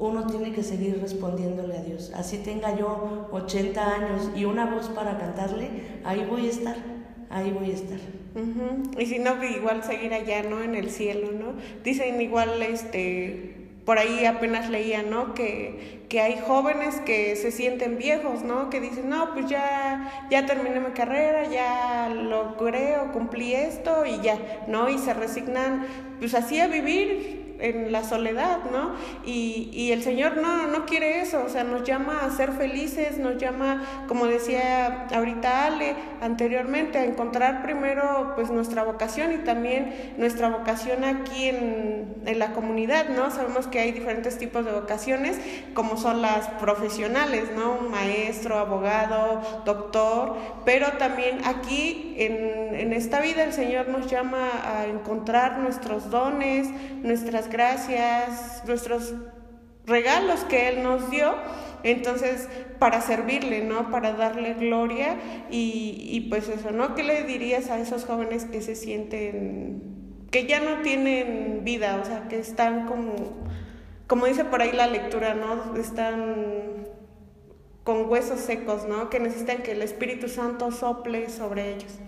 uno 0.00 0.26
tiene 0.26 0.52
que 0.52 0.64
seguir 0.64 1.00
respondiéndole 1.00 1.78
a 1.78 1.82
Dios. 1.82 2.12
Así 2.16 2.38
tenga 2.38 2.76
yo 2.76 3.28
80 3.30 3.94
años 3.94 4.30
y 4.34 4.44
una 4.44 4.66
voz 4.66 4.88
para 4.88 5.16
cantarle, 5.18 5.70
ahí 6.04 6.26
voy 6.28 6.48
a 6.48 6.50
estar, 6.50 6.76
ahí 7.30 7.52
voy 7.52 7.70
a 7.70 7.74
estar. 7.74 7.98
Y 8.98 9.06
si 9.06 9.18
no, 9.20 9.42
igual 9.44 9.84
seguir 9.84 10.12
allá, 10.12 10.42
¿no? 10.42 10.60
En 10.60 10.74
el 10.74 10.90
cielo, 10.90 11.30
¿no? 11.32 11.52
Dicen 11.84 12.20
igual, 12.20 12.60
este, 12.62 13.61
por 13.84 13.98
ahí 13.98 14.24
apenas 14.26 14.70
leía, 14.70 15.02
¿no? 15.02 15.34
Que, 15.34 16.02
que, 16.08 16.20
hay 16.20 16.40
jóvenes 16.46 17.00
que 17.00 17.34
se 17.36 17.50
sienten 17.50 17.98
viejos, 17.98 18.42
¿no? 18.42 18.70
Que 18.70 18.80
dicen, 18.80 19.08
no, 19.08 19.32
pues 19.32 19.46
ya, 19.48 20.26
ya 20.30 20.46
terminé 20.46 20.78
mi 20.80 20.92
carrera, 20.92 21.48
ya 21.48 22.08
logré 22.08 22.98
o 22.98 23.12
cumplí 23.12 23.54
esto 23.54 24.06
y 24.06 24.20
ya, 24.20 24.64
¿no? 24.68 24.88
Y 24.88 24.98
se 24.98 25.14
resignan, 25.14 25.86
pues 26.20 26.34
así 26.34 26.60
a 26.60 26.68
vivir 26.68 27.51
en 27.62 27.92
la 27.92 28.02
soledad, 28.02 28.58
¿no? 28.70 28.92
Y, 29.24 29.70
y, 29.72 29.92
el 29.92 30.02
Señor 30.02 30.36
no, 30.36 30.66
no 30.66 30.84
quiere 30.84 31.20
eso, 31.20 31.44
o 31.44 31.48
sea, 31.48 31.62
nos 31.62 31.84
llama 31.84 32.24
a 32.24 32.30
ser 32.30 32.52
felices, 32.52 33.18
nos 33.18 33.38
llama, 33.38 34.04
como 34.08 34.26
decía 34.26 35.06
ahorita 35.14 35.66
Ale 35.66 35.94
anteriormente, 36.20 36.98
a 36.98 37.04
encontrar 37.04 37.62
primero 37.62 38.32
pues 38.34 38.50
nuestra 38.50 38.82
vocación 38.82 39.32
y 39.32 39.38
también 39.38 40.14
nuestra 40.18 40.48
vocación 40.48 41.04
aquí 41.04 41.48
en, 41.48 42.16
en 42.26 42.38
la 42.38 42.52
comunidad, 42.52 43.08
¿no? 43.08 43.30
Sabemos 43.30 43.68
que 43.68 43.78
hay 43.78 43.92
diferentes 43.92 44.38
tipos 44.38 44.64
de 44.64 44.72
vocaciones, 44.72 45.38
como 45.74 45.96
son 45.96 46.20
las 46.20 46.48
profesionales, 46.60 47.44
¿no? 47.56 47.88
Maestro, 47.90 48.58
abogado, 48.58 49.40
doctor, 49.64 50.36
pero 50.64 50.92
también 50.98 51.38
aquí 51.44 52.14
en, 52.18 52.74
en 52.74 52.92
esta 52.92 53.20
vida 53.20 53.44
el 53.44 53.52
Señor 53.52 53.88
nos 53.88 54.10
llama 54.10 54.50
a 54.64 54.86
encontrar 54.86 55.58
nuestros 55.58 56.10
dones, 56.10 56.68
nuestras 57.02 57.48
gracias, 57.52 58.64
nuestros 58.66 59.14
regalos 59.86 60.40
que 60.44 60.68
Él 60.68 60.82
nos 60.82 61.10
dio, 61.10 61.34
entonces 61.82 62.48
para 62.78 63.00
servirle, 63.00 63.62
¿no? 63.62 63.90
Para 63.90 64.12
darle 64.12 64.54
gloria 64.54 65.16
y, 65.50 66.08
y 66.08 66.20
pues 66.22 66.48
eso, 66.48 66.70
¿no? 66.70 66.94
¿Qué 66.94 67.02
le 67.02 67.24
dirías 67.24 67.70
a 67.70 67.78
esos 67.78 68.04
jóvenes 68.04 68.44
que 68.46 68.62
se 68.62 68.74
sienten, 68.74 69.82
que 70.30 70.46
ya 70.46 70.60
no 70.60 70.82
tienen 70.82 71.60
vida, 71.62 72.00
o 72.02 72.04
sea, 72.04 72.28
que 72.28 72.38
están 72.38 72.86
como, 72.86 73.14
como 74.06 74.26
dice 74.26 74.44
por 74.44 74.62
ahí 74.62 74.72
la 74.72 74.86
lectura, 74.86 75.34
¿no? 75.34 75.76
Están 75.76 76.86
con 77.84 78.08
huesos 78.08 78.40
secos, 78.40 78.86
¿no? 78.88 79.10
Que 79.10 79.20
necesitan 79.20 79.58
que 79.58 79.72
el 79.72 79.82
Espíritu 79.82 80.28
Santo 80.28 80.70
sople 80.70 81.28
sobre 81.28 81.74
ellos. 81.74 81.98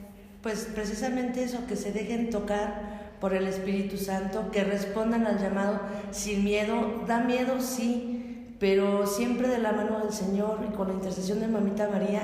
Pues 0.42 0.68
precisamente 0.74 1.42
eso, 1.42 1.66
que 1.66 1.76
se 1.76 1.92
dejen 1.92 2.30
tocar 2.30 3.03
por 3.24 3.32
el 3.32 3.46
Espíritu 3.46 3.96
Santo, 3.96 4.50
que 4.52 4.64
respondan 4.64 5.26
al 5.26 5.38
llamado 5.38 5.80
sin 6.10 6.44
miedo. 6.44 7.04
Da 7.06 7.20
miedo, 7.20 7.58
sí, 7.58 8.54
pero 8.60 9.06
siempre 9.06 9.48
de 9.48 9.56
la 9.56 9.72
mano 9.72 10.00
del 10.00 10.12
Señor 10.12 10.58
y 10.70 10.74
con 10.74 10.88
la 10.88 10.92
intercesión 10.92 11.40
de 11.40 11.48
Mamita 11.48 11.88
María 11.88 12.20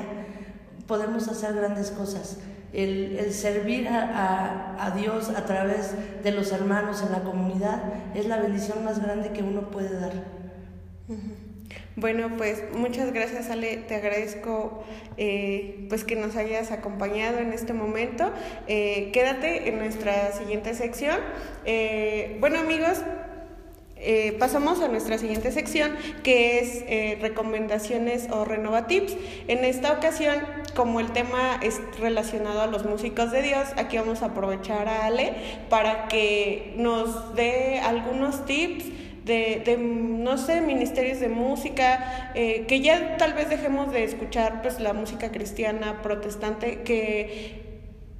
podemos 0.87 1.27
hacer 1.29 1.55
grandes 1.55 1.91
cosas. 1.91 2.41
El, 2.75 3.33
servir 3.33 3.89
a, 3.89 4.77
a, 4.79 4.91
Dios 4.91 5.31
a 5.31 5.47
través 5.47 5.95
de 6.23 6.33
los 6.33 6.53
hermanos 6.53 7.03
en 7.03 7.13
la 7.13 7.23
comunidad 7.23 7.81
es 8.15 8.27
la 8.27 8.37
bendición 8.37 8.85
más 8.85 9.01
grande 9.01 9.31
que 9.31 9.43
uno 9.43 9.71
puede 9.71 9.99
dar. 9.99 10.13
Bueno, 11.96 12.31
pues 12.38 12.62
muchas 12.72 13.12
gracias 13.12 13.50
Ale, 13.50 13.76
te 13.76 13.96
agradezco 13.96 14.85
eh, 15.16 15.87
pues 15.88 16.05
que 16.05 16.14
nos 16.14 16.37
hayas 16.37 16.70
acompañado 16.70 17.38
en 17.38 17.53
este 17.53 17.72
momento. 17.72 18.31
Eh, 18.68 19.11
quédate 19.12 19.68
en 19.68 19.79
nuestra 19.79 20.31
siguiente 20.33 20.74
sección. 20.74 21.18
Eh, 21.64 22.37
bueno 22.38 22.61
amigos, 22.61 23.03
pasamos 24.38 24.81
a 24.81 24.88
nuestra 24.88 25.18
siguiente 25.18 25.53
sección 25.53 25.94
que 26.22 26.61
es 26.61 27.20
recomendaciones 27.20 28.29
o 28.31 28.46
renovatips. 28.46 29.14
En 29.46 29.64
esta 29.64 29.92
ocasión, 29.92 30.37
como 30.74 31.00
el 31.00 31.11
tema 31.11 31.61
es 31.61 31.83
relacionado 31.98 32.62
a 32.62 32.66
los 32.66 32.87
músicos 32.87 33.31
de 33.31 33.42
Dios, 33.42 33.68
aquí 33.76 33.98
vamos 33.98 34.22
a 34.22 34.26
aprovechar 34.26 34.88
a 34.88 35.05
Ale 35.05 35.35
para 35.68 36.09
que 36.09 36.72
nos 36.76 37.35
dé 37.35 37.81
algunos 37.81 38.46
tips 38.46 38.87
de, 39.25 39.77
no 39.79 40.39
sé, 40.39 40.61
ministerios 40.61 41.21
de 41.21 41.29
música, 41.29 42.33
eh, 42.35 42.65
que 42.67 42.81
ya 42.81 43.17
tal 43.17 43.35
vez 43.35 43.49
dejemos 43.49 43.93
de 43.93 44.05
escuchar 44.05 44.63
pues 44.63 44.81
la 44.81 44.93
música 44.93 45.31
cristiana 45.31 46.03
protestante, 46.03 46.83
que 46.83 47.71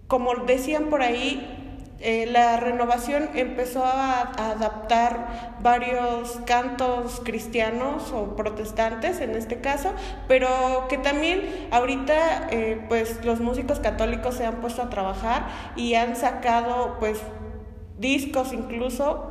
como 0.07 0.35
decían 0.35 0.87
por 0.91 1.03
ahí, 1.03 1.61
eh, 2.03 2.27
la 2.27 2.57
renovación 2.57 3.29
empezó 3.35 3.85
a, 3.85 4.23
adaptar 4.51 5.59
varios 5.61 6.41
cantos 6.47 7.21
cristianos 7.23 8.11
o 8.13 8.37
protestantes 8.37 9.21
en 9.21 9.37
este 9.37 9.61
caso, 9.61 9.93
pero 10.27 10.87
que 10.89 10.97
también 10.97 11.69
ahorita 11.71 12.49
eh, 12.51 12.83
pues 12.89 13.23
los 13.23 13.41
músicos 13.41 13.81
católicos 13.81 14.35
se 14.37 14.47
han 14.47 14.63
puesto 14.63 14.81
a 14.81 14.89
trabajar 14.89 15.49
y 15.77 15.95
han 15.95 16.17
sacado 16.17 16.97
pues 16.99 17.21
discos 17.99 18.55
incluso 18.55 19.30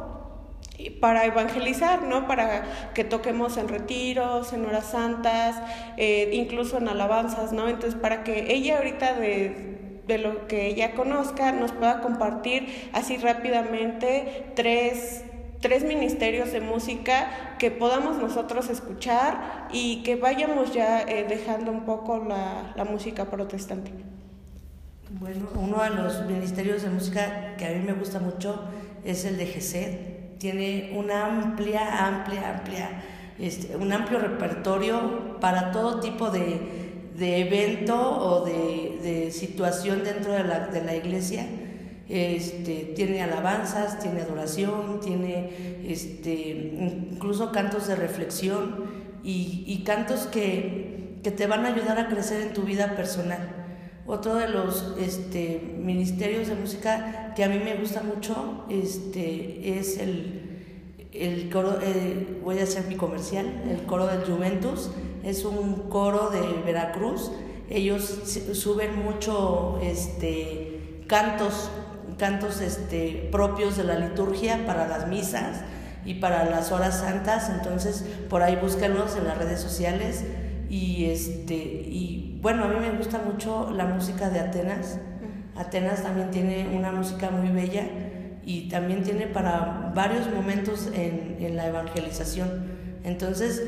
para 1.02 1.26
evangelizar, 1.26 2.04
¿no? 2.04 2.28
Para 2.28 2.92
que 2.94 3.04
toquemos 3.04 3.58
en 3.58 3.68
retiros, 3.68 4.54
en 4.54 4.66
horas 4.66 4.86
santas, 4.86 5.58
eh, 5.98 6.30
incluso 6.34 6.78
en 6.78 6.88
alabanzas, 6.88 7.52
¿no? 7.52 7.68
Entonces, 7.68 8.00
para 8.00 8.24
que 8.24 8.54
ella 8.54 8.78
ahorita 8.78 9.14
de, 9.14 10.02
de, 10.08 10.18
lo 10.18 10.48
que 10.48 10.68
ella 10.68 10.96
conozca 10.96 11.52
nos 11.52 11.72
pueda 11.74 12.02
compartir 12.02 12.90
así 12.94 13.18
rápidamente 13.18 14.52
tres, 14.56 15.26
tres 15.60 15.84
ministerios 15.84 16.52
de 16.52 16.62
música 16.62 17.56
que 17.60 17.72
podamos 17.72 18.18
nosotros 18.18 18.70
escuchar 18.70 19.68
y 19.72 20.02
que 20.04 20.16
vayamos 20.16 20.74
ya 20.74 21.02
eh, 21.02 21.26
dejando 21.28 21.72
un 21.72 21.84
poco 21.86 22.24
la, 22.26 22.74
la 22.76 22.86
música 22.86 23.26
protestante. 23.26 23.92
Bueno, 25.20 25.50
uno 25.56 25.84
de 25.84 25.90
los 25.90 26.26
ministerios 26.26 26.84
de 26.84 26.90
música 26.90 27.56
que 27.58 27.66
a 27.66 27.70
mí 27.72 27.80
me 27.80 27.94
gusta 27.94 28.20
mucho 28.20 28.64
es 29.04 29.26
el 29.26 29.38
de 29.38 29.48
GESED 29.48 30.19
tiene 30.40 30.94
una 30.96 31.26
amplia, 31.26 32.08
amplia, 32.08 32.50
amplia, 32.50 32.90
este, 33.38 33.76
un 33.76 33.92
amplio 33.92 34.20
repertorio 34.20 35.38
para 35.40 35.72
todo 35.72 36.00
tipo 36.00 36.32
de, 36.32 36.60
de 37.18 37.42
evento 37.42 37.96
o 37.96 38.46
de, 38.46 39.00
de, 39.04 39.32
situación 39.32 40.04
dentro 40.04 40.32
de 40.32 40.44
la, 40.46 40.68
de 40.68 40.84
la 40.84 40.96
iglesia. 40.96 41.46
Este, 42.08 42.94
tiene 42.96 43.22
alabanzas, 43.22 44.00
tiene 44.00 44.22
adoración, 44.22 45.00
tiene 45.00 45.78
este, 45.86 46.72
incluso 47.12 47.52
cantos 47.52 47.88
de 47.88 47.96
reflexión 47.96 48.86
y, 49.24 49.84
cantos 49.86 50.22
que, 50.22 51.20
que, 51.22 51.32
te 51.32 51.46
van 51.46 51.66
a 51.66 51.70
ayudar 51.70 52.00
a 52.00 52.08
crecer 52.08 52.42
en 52.42 52.54
tu 52.54 52.64
vida 52.64 52.96
personal. 52.96 53.59
Otro 54.10 54.34
de 54.34 54.48
los 54.48 54.96
este, 55.00 55.62
ministerios 55.78 56.48
de 56.48 56.56
música 56.56 57.32
que 57.36 57.44
a 57.44 57.48
mí 57.48 57.60
me 57.60 57.76
gusta 57.76 58.02
mucho 58.02 58.66
este, 58.68 59.78
es 59.78 60.00
el, 60.00 60.66
el 61.14 61.52
coro, 61.52 61.78
eh, 61.84 62.40
voy 62.44 62.58
a 62.58 62.64
hacer 62.64 62.88
mi 62.88 62.96
comercial, 62.96 63.46
el 63.70 63.86
coro 63.86 64.08
del 64.08 64.26
Juventus, 64.26 64.90
es 65.24 65.46
un 65.46 65.90
coro 65.90 66.32
de 66.32 66.42
Veracruz. 66.66 67.32
Ellos 67.70 68.02
suben 68.54 68.98
mucho 68.98 69.80
este, 69.84 71.04
cantos, 71.06 71.70
cantos 72.18 72.62
este, 72.62 73.30
propios 73.32 73.78
de 73.78 73.84
la 73.84 74.00
liturgia 74.00 74.66
para 74.66 74.88
las 74.88 75.08
misas 75.08 75.62
y 76.04 76.16
para 76.16 76.50
las 76.50 76.72
horas 76.72 77.02
santas, 77.02 77.52
entonces 77.52 78.04
por 78.28 78.42
ahí 78.42 78.56
búscanos 78.56 79.16
en 79.16 79.26
las 79.26 79.38
redes 79.38 79.60
sociales 79.60 80.24
y 80.68 81.06
este 81.06 81.54
y 81.54 82.19
bueno, 82.42 82.64
a 82.64 82.68
mí 82.68 82.76
me 82.80 82.92
gusta 82.92 83.20
mucho 83.20 83.72
la 83.72 83.86
música 83.86 84.30
de 84.30 84.40
Atenas. 84.40 85.00
Atenas 85.56 86.04
también 86.04 86.32
tiene 86.32 86.70
una 86.76 86.92
música 86.92 87.30
muy 87.30 87.50
bella 87.50 87.86
y 88.46 88.70
también 88.70 89.04
tiene 89.04 89.28
para 89.28 89.92
varios 89.94 90.32
momentos 90.34 90.90
en, 90.94 91.38
en 91.40 91.58
la 91.58 91.68
evangelización. 91.68 92.80
Entonces, 93.04 93.64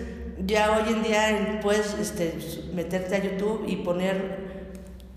ya 0.46 0.72
hoy 0.72 0.94
en 0.94 1.04
día 1.04 1.60
puedes 1.62 1.94
este, 1.96 2.38
meterte 2.74 3.16
a 3.16 3.20
YouTube 3.20 3.66
y 3.68 3.78
poner 3.78 4.52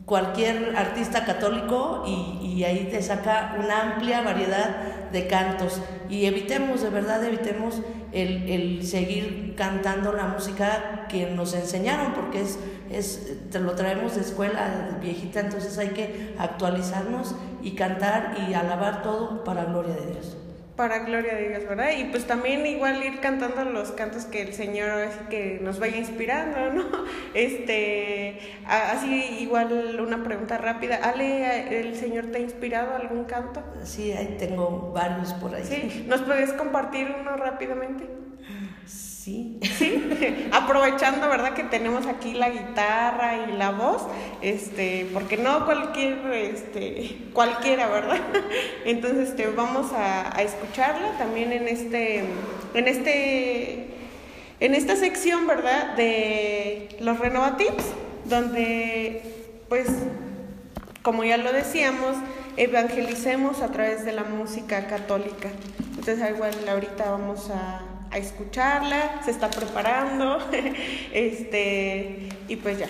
cualquier 0.05 0.77
artista 0.77 1.25
católico 1.25 2.05
y, 2.07 2.47
y, 2.47 2.65
ahí 2.65 2.89
te 2.91 3.01
saca 3.01 3.57
una 3.59 3.95
amplia 3.95 4.21
variedad 4.21 5.11
de 5.13 5.27
cantos. 5.27 5.81
Y 6.11 6.27
evitemos, 6.27 6.83
de 6.83 6.91
verdad, 6.91 7.25
evitemos 7.25 7.81
el, 8.13 8.49
el 8.51 8.87
seguir 8.87 9.55
cantando 9.57 10.13
la 10.13 10.25
música 10.25 11.07
que 11.09 11.31
nos 11.31 11.55
enseñaron, 11.55 12.13
porque 12.13 12.43
es, 12.43 12.59
es, 12.91 13.51
te 13.51 13.61
lo 13.61 13.73
traemos 13.73 14.15
de 14.15 14.23
escuela 14.23 14.99
viejita, 15.01 15.41
entonces 15.41 15.79
hay 15.79 15.89
que 15.89 16.35
actualizarnos 16.39 17.35
y 17.63 17.73
cantar 17.73 18.37
y 18.49 18.55
alabar 18.55 19.03
todo 19.03 19.45
para 19.45 19.65
gloria 19.65 19.95
de 19.95 20.13
Dios 20.13 20.37
para 20.77 21.01
gloria 21.01 21.35
de 21.35 21.51
Dios, 21.51 21.69
¿verdad? 21.69 21.91
Y 21.97 22.05
pues 22.05 22.27
también 22.27 22.67
igual 22.67 23.03
ir 23.05 23.21
cantando 23.21 23.65
los 23.65 23.93
cantos 23.93 24.25
que 24.25 24.43
el 24.43 24.53
Señor 24.53 24.91
así 24.91 25.21
que 25.31 25.61
nos 25.63 25.79
vaya 25.79 25.97
inspirando, 25.97 26.73
¿no? 26.73 26.85
Este, 27.35 28.39
así 28.67 29.39
igual 29.41 30.01
una 30.01 30.23
pregunta 30.23 30.59
rápida, 30.59 30.97
Ale, 30.97 31.81
¿el 31.81 31.97
Señor 31.97 32.27
te 32.27 32.39
ha 32.39 32.41
inspirado 32.41 32.95
algún 32.95 33.25
canto? 33.25 33.63
Sí, 33.85 34.13
ahí 34.13 34.37
tengo 34.39 34.93
varios 34.93 35.33
por 35.35 35.55
ahí. 35.55 35.65
Sí, 35.65 36.05
¿nos 36.09 36.23
puedes 36.23 36.53
compartir 36.53 37.15
uno 37.21 37.37
rápidamente? 37.37 38.24
Sí. 39.25 39.59
Sí, 39.79 40.51
aprovechando, 40.53 41.31
¿verdad? 41.31 41.55
Que 41.55 41.63
tenemos 41.63 42.07
aquí 42.07 42.35
la 42.35 42.51
guitarra 42.51 43.47
y 43.49 43.57
la 43.57 43.71
voz, 43.71 44.03
este, 44.43 45.09
porque 45.15 45.39
no 45.39 45.65
cualquier, 45.65 46.19
este, 46.31 47.17
cualquiera, 47.33 47.87
¿verdad? 47.87 48.19
Entonces, 48.85 49.31
este, 49.31 49.47
vamos 49.47 49.93
a, 49.95 50.29
escucharla 50.43 51.17
también 51.17 51.53
en 51.53 51.69
este, 51.69 52.23
en 52.75 52.87
este, 52.87 53.87
en 54.61 54.75
esta 54.75 54.95
sección, 54.95 55.47
¿verdad? 55.47 55.97
De 55.97 56.91
los 57.01 57.19
Renovatips, 57.19 57.85
donde, 58.27 59.23
pues, 59.71 59.89
como 61.01 61.25
ya 61.25 61.39
lo 61.39 61.51
decíamos, 61.51 62.15
evangelicemos 62.59 63.63
a 63.63 63.73
través 63.73 64.05
de 64.05 64.13
la 64.13 64.25
música 64.25 64.87
católica. 64.87 65.49
Entonces, 65.97 66.29
igual 66.29 66.53
ahorita 66.69 67.11
vamos 67.11 67.49
a 67.49 67.94
a 68.15 68.19
escucharla, 68.19 69.21
se 69.25 69.33
está 69.33 69.51
preparando, 69.51 70.39
este, 71.13 72.29
y 72.47 72.57
pues 72.57 72.79
ya. 72.79 72.87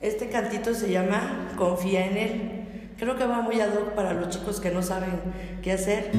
Este 0.00 0.28
cantito 0.28 0.72
se 0.72 0.90
llama 0.90 1.48
Confía 1.56 2.06
en 2.06 2.16
Él. 2.16 2.92
Creo 2.96 3.16
que 3.16 3.26
va 3.26 3.40
muy 3.40 3.60
ad 3.60 3.74
hoc 3.74 3.94
para 3.94 4.12
los 4.12 4.28
chicos 4.28 4.60
que 4.60 4.70
no 4.70 4.82
saben 4.82 5.20
qué 5.62 5.72
hacer. 5.72 6.12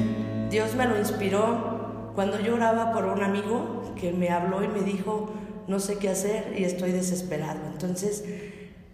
Dios 0.50 0.74
me 0.74 0.86
lo 0.86 0.98
inspiró 0.98 2.10
cuando 2.14 2.38
yo 2.38 2.56
oraba 2.56 2.92
por 2.92 3.06
un 3.06 3.22
amigo 3.22 3.94
que 3.98 4.12
me 4.12 4.28
habló 4.28 4.62
y 4.62 4.68
me 4.68 4.80
dijo, 4.80 5.32
no 5.68 5.80
sé 5.80 5.96
qué 5.96 6.10
hacer 6.10 6.54
y 6.54 6.64
estoy 6.64 6.92
desesperado. 6.92 7.60
Entonces, 7.72 8.24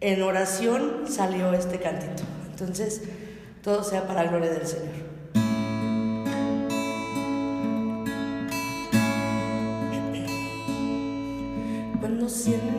en 0.01 0.23
oración 0.23 1.07
salió 1.09 1.53
este 1.55 1.81
cantito. 1.81 2.23
Entonces, 2.53 3.03
todo 3.65 3.83
sea 3.83 4.07
para 4.07 4.23
la 4.23 4.31
gloria 4.31 4.51
del 4.51 4.67
Señor. 4.67 5.08
yeah. 12.49 12.78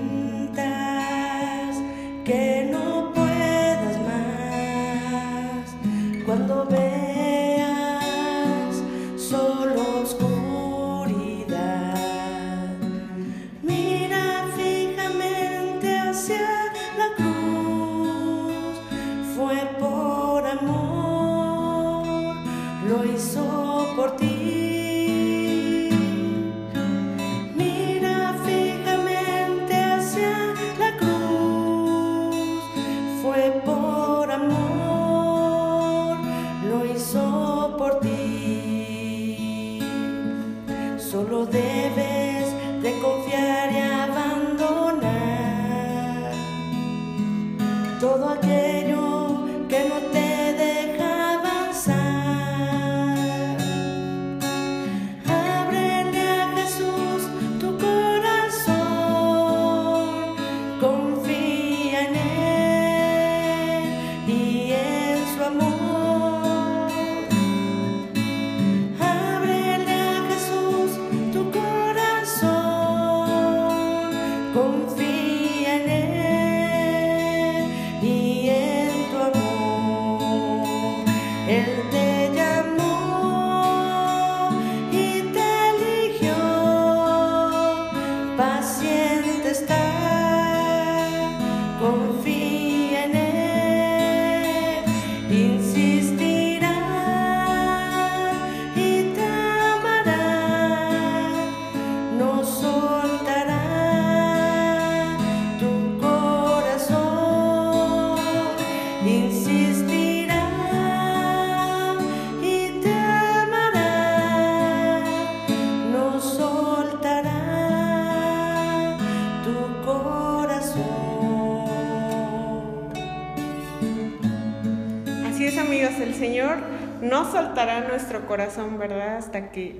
Corazón, 128.39 128.79
¿verdad? 128.79 129.17
Hasta 129.17 129.51
que 129.51 129.73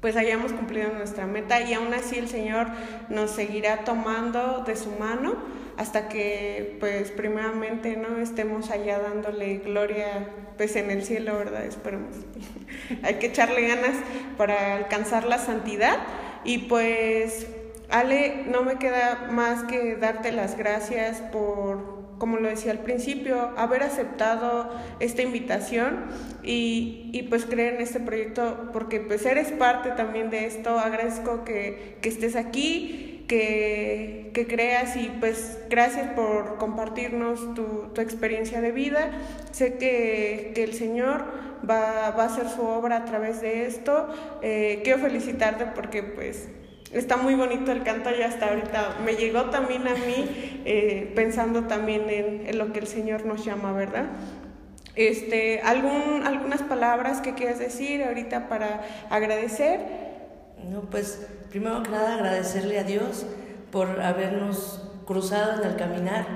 pues 0.00 0.16
hayamos 0.16 0.52
cumplido 0.52 0.92
nuestra 0.92 1.24
meta 1.24 1.60
y 1.60 1.72
aún 1.72 1.94
así 1.94 2.18
el 2.18 2.26
Señor 2.26 2.66
nos 3.10 3.30
seguirá 3.30 3.84
tomando 3.84 4.64
de 4.66 4.74
su 4.74 4.90
mano 4.90 5.36
hasta 5.76 6.08
que 6.08 6.76
pues 6.80 7.12
primeramente 7.12 7.96
no 7.96 8.18
estemos 8.18 8.72
allá 8.72 8.98
dándole 8.98 9.58
gloria 9.58 10.26
pues 10.56 10.74
en 10.74 10.90
el 10.90 11.04
cielo, 11.04 11.38
¿verdad? 11.38 11.64
Esperemos. 11.64 12.16
Hay 13.04 13.14
que 13.20 13.26
echarle 13.26 13.68
ganas 13.68 13.94
para 14.36 14.74
alcanzar 14.74 15.24
la 15.24 15.38
santidad 15.38 15.98
y 16.42 16.58
pues 16.58 17.46
Ale, 17.88 18.46
no 18.48 18.62
me 18.64 18.78
queda 18.80 19.28
más 19.30 19.62
que 19.62 19.94
darte 19.94 20.32
las 20.32 20.58
gracias 20.58 21.20
por 21.20 21.93
como 22.24 22.38
lo 22.38 22.48
decía 22.48 22.72
al 22.72 22.78
principio, 22.78 23.50
haber 23.58 23.82
aceptado 23.82 24.70
esta 24.98 25.20
invitación 25.20 26.06
y, 26.42 27.26
pues 27.28 27.44
creer 27.44 27.74
en 27.74 27.82
este 27.82 28.00
proyecto, 28.00 28.70
porque 28.72 28.98
pues 28.98 29.26
eres 29.26 29.52
parte 29.52 29.90
también 29.90 30.30
de 30.30 30.46
esto, 30.46 30.78
agradezco 30.78 31.44
que, 31.44 31.98
que 32.00 32.08
estés 32.08 32.34
aquí, 32.34 33.26
que, 33.28 34.30
que, 34.32 34.46
creas 34.46 34.96
y 34.96 35.12
pues 35.20 35.58
gracias 35.68 36.14
por 36.14 36.56
compartirnos 36.56 37.54
tu, 37.54 37.90
tu 37.92 38.00
experiencia 38.00 38.62
de 38.62 38.72
vida, 38.72 39.10
sé 39.50 39.74
que, 39.74 40.52
que 40.54 40.64
el 40.64 40.72
Señor 40.72 41.26
va, 41.68 42.10
va, 42.12 42.22
a 42.22 42.26
hacer 42.26 42.48
su 42.48 42.62
obra 42.62 42.96
a 42.96 43.04
través 43.04 43.42
de 43.42 43.66
esto, 43.66 44.08
eh, 44.40 44.80
quiero 44.82 44.98
felicitarte 44.98 45.66
porque 45.74 46.02
pues 46.02 46.48
está 46.94 47.16
muy 47.16 47.34
bonito 47.34 47.72
el 47.72 47.82
canto 47.82 48.10
ya 48.10 48.26
hasta 48.26 48.48
ahorita. 48.48 48.96
Me 49.04 49.14
llegó 49.14 49.46
también 49.46 49.86
a 49.86 49.94
mí 49.94 50.62
eh, 50.64 51.12
pensando 51.14 51.64
también 51.64 52.08
en, 52.08 52.58
lo 52.58 52.72
que 52.72 52.80
el 52.80 52.86
Señor 52.86 53.26
nos 53.26 53.44
llama, 53.44 53.72
¿verdad? 53.72 54.06
Este, 54.94 55.60
¿algún, 55.60 56.22
algunas 56.24 56.62
palabras 56.62 57.20
que 57.20 57.34
quieras 57.34 57.58
decir 57.58 58.02
ahorita 58.04 58.48
para 58.48 58.84
agradecer. 59.10 59.80
No, 60.70 60.82
pues 60.82 61.26
primero 61.50 61.82
que 61.82 61.90
nada 61.90 62.14
agradecerle 62.14 62.78
a 62.78 62.84
Dios 62.84 63.26
por 63.70 64.00
habernos 64.00 64.88
cruzado 65.04 65.62
en 65.62 65.70
el 65.70 65.76
caminar. 65.76 66.26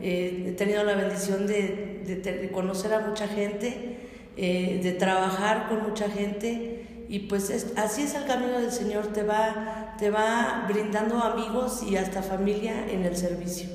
Eh, 0.00 0.46
he 0.48 0.52
tenido 0.52 0.82
la 0.82 0.94
bendición 0.94 1.46
de 1.46 2.50
conocer 2.52 2.94
a 2.94 3.00
mucha 3.00 3.28
gente, 3.28 3.98
eh, 4.38 4.80
de 4.82 4.92
trabajar 4.92 5.68
con 5.68 5.82
mucha 5.82 6.10
gente 6.10 6.75
y 7.08 7.20
pues 7.20 7.50
es, 7.50 7.72
así 7.76 8.02
es 8.02 8.14
el 8.14 8.26
camino 8.26 8.58
del 8.58 8.72
Señor, 8.72 9.08
te 9.08 9.22
va, 9.22 9.94
te 9.98 10.10
va 10.10 10.66
brindando 10.68 11.18
amigos 11.18 11.82
y 11.82 11.96
hasta 11.96 12.22
familia 12.22 12.90
en 12.90 13.04
el 13.04 13.16
servicio. 13.16 13.68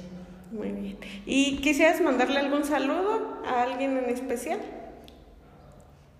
Muy 0.51 0.71
bien. 0.71 0.97
¿Y 1.25 1.57
quisieras 1.57 2.01
mandarle 2.01 2.39
algún 2.39 2.65
saludo 2.65 3.41
a 3.45 3.63
alguien 3.63 3.97
en 3.97 4.09
especial? 4.09 4.59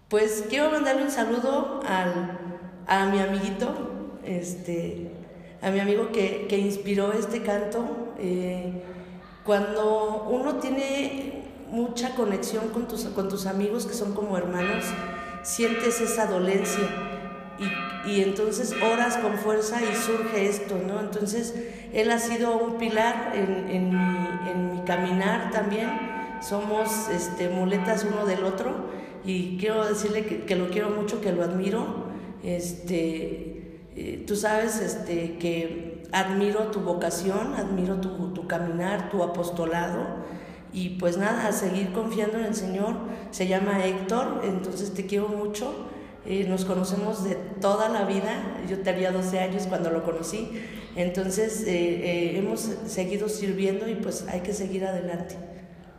Pues 0.08 0.46
quiero 0.50 0.70
mandarle 0.72 1.04
un 1.04 1.12
saludo 1.12 1.82
al, 1.86 2.40
a 2.88 3.06
mi 3.08 3.20
amiguito, 3.20 4.18
este, 4.24 5.12
a 5.62 5.70
mi 5.70 5.80
amigo 5.80 6.12
que, 6.12 6.48
que 6.48 6.58
inspiró 6.58 7.14
este 7.14 7.42
canto. 7.42 8.14
Eh, 8.20 8.84
cuando 9.46 10.28
uno 10.30 10.56
tiene 10.56 11.44
mucha 11.70 12.14
conexión 12.16 12.70
con 12.70 12.88
tus, 12.88 13.06
con 13.06 13.30
tus 13.30 13.46
amigos 13.46 13.86
que 13.86 13.94
son 13.94 14.14
como 14.14 14.38
hermanos, 14.38 14.86
sientes 15.44 16.02
esa 16.02 16.26
dolencia 16.26 16.84
y, 18.06 18.12
y, 18.12 18.22
entonces 18.22 18.74
oras 18.82 19.18
con 19.18 19.38
fuerza 19.38 19.80
y 19.82 19.96
surge 19.96 20.48
esto, 20.48 20.80
¿no? 20.88 21.00
Entonces 21.00 21.54
él 21.94 22.10
ha 22.12 22.20
sido 22.20 22.58
un 22.58 22.78
pilar 22.78 23.34
en, 23.36 23.70
en, 23.70 23.90
mi, 23.90 24.50
en 24.50 24.72
mi, 24.74 24.82
caminar 24.84 25.52
también, 25.52 25.90
somos 26.42 27.08
este, 27.10 27.50
muletas 27.50 28.06
uno 28.12 28.26
del 28.26 28.44
otro 28.44 28.90
y 29.24 29.58
quiero 29.58 29.86
decirle 29.86 30.26
que, 30.26 30.46
que 30.46 30.56
lo 30.56 30.70
quiero 30.70 30.90
mucho, 30.90 31.22
que 31.22 31.32
lo 31.32 31.44
admiro, 31.44 32.08
este, 32.44 33.80
eh, 33.96 34.24
tú 34.26 34.36
sabes 34.36 34.80
este, 34.80 35.38
que 35.38 36.04
admiro 36.12 36.72
tu 36.72 36.80
vocación, 36.80 37.54
admiro 37.56 37.98
tu, 37.98 38.34
tu 38.34 38.48
caminar, 38.48 39.10
tu 39.12 39.22
apostolado 39.22 40.22
y 40.74 40.90
pues 41.00 41.18
nada, 41.18 41.48
a 41.48 41.52
seguir 41.52 41.92
confiando 41.92 42.38
en 42.38 42.46
el 42.46 42.56
Señor. 42.56 42.96
Se 43.32 43.48
llama 43.48 43.86
Héctor, 43.86 44.42
entonces 44.44 44.94
te 44.94 45.06
quiero 45.06 45.28
mucho. 45.28 45.88
Eh, 46.26 46.46
nos 46.48 46.66
conocemos 46.66 47.24
de 47.24 47.36
toda 47.60 47.90
la 47.90 48.06
vida. 48.06 48.62
Yo 48.70 48.80
tenía 48.80 49.12
12 49.12 49.40
años 49.40 49.64
cuando 49.68 49.90
lo 49.90 50.04
conocí. 50.04 50.50
Entonces 50.96 51.64
eh, 51.64 51.68
eh, 51.68 52.38
hemos 52.38 52.70
seguido 52.88 53.28
sirviendo 53.30 53.88
y 53.90 53.96
pues 53.96 54.26
hay 54.28 54.42
que 54.42 54.54
seguir 54.54 54.86
adelante. 54.86 55.36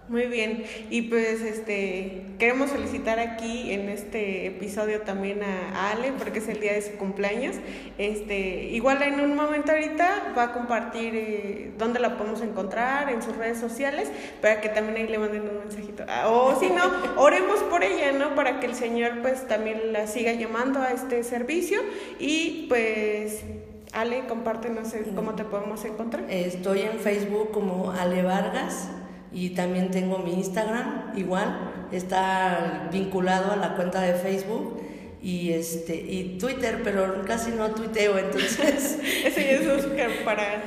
Muy 0.09 0.27
bien, 0.27 0.65
y 0.91 1.03
pues 1.03 1.41
este 1.43 2.25
queremos 2.39 2.71
felicitar 2.71 3.21
aquí 3.21 3.73
en 3.73 3.89
este 3.89 4.47
episodio 4.47 5.03
también 5.03 5.43
a 5.45 5.93
Ale 5.93 6.13
porque 6.19 6.41
es 6.41 6.49
el 6.49 6.59
día 6.59 6.73
de 6.73 6.83
su 6.83 6.97
cumpleaños. 6.97 7.55
Este, 7.99 8.65
igual 8.65 9.01
en 9.03 9.21
un 9.21 9.37
momento 9.37 9.71
ahorita 9.71 10.35
va 10.37 10.43
a 10.43 10.53
compartir 10.53 11.15
eh, 11.15 11.73
dónde 11.79 12.01
la 12.01 12.19
podemos 12.19 12.41
encontrar 12.41 13.11
en 13.11 13.23
sus 13.23 13.37
redes 13.37 13.59
sociales 13.59 14.11
para 14.41 14.61
que 14.61 14.69
también 14.71 14.97
ahí 14.97 15.07
le 15.07 15.19
manden 15.19 15.43
un 15.43 15.61
mensajito. 15.61 16.05
Ah, 16.09 16.29
o 16.29 16.59
si 16.59 16.69
no, 16.69 16.83
oremos 17.17 17.61
por 17.71 17.85
ella, 17.85 18.11
¿no? 18.11 18.35
Para 18.35 18.59
que 18.59 18.67
el 18.67 18.75
Señor 18.75 19.23
pues 19.23 19.47
también 19.47 19.93
la 19.93 20.09
siga 20.09 20.33
llamando 20.33 20.81
a 20.83 20.91
este 20.91 21.23
servicio 21.23 21.81
y 22.19 22.67
pues 22.69 23.45
Ale, 23.93 24.27
compártenos 24.27 24.93
cómo 25.15 25.37
te 25.37 25.45
podemos 25.45 25.85
encontrar. 25.85 26.25
Estoy 26.29 26.81
en 26.81 26.99
Facebook 26.99 27.53
como 27.53 27.93
Ale 27.93 28.25
Vargas 28.25 28.89
y 29.33 29.51
también 29.51 29.91
tengo 29.91 30.19
mi 30.19 30.35
Instagram, 30.35 31.13
igual, 31.17 31.73
está 31.93 32.89
vinculado 32.93 33.53
a 33.53 33.57
la 33.57 33.75
cuenta 33.75 34.01
de 34.01 34.15
Facebook 34.15 34.81
y 35.23 35.53
este 35.53 35.95
y 35.95 36.37
Twitter, 36.39 36.81
pero 36.83 37.23
casi 37.25 37.53
no 37.53 37.71
tuiteo, 37.71 38.19
entonces. 38.19 38.99
Ese 39.25 39.45
ya 39.45 40.07
es 40.07 40.17
para 40.25 40.65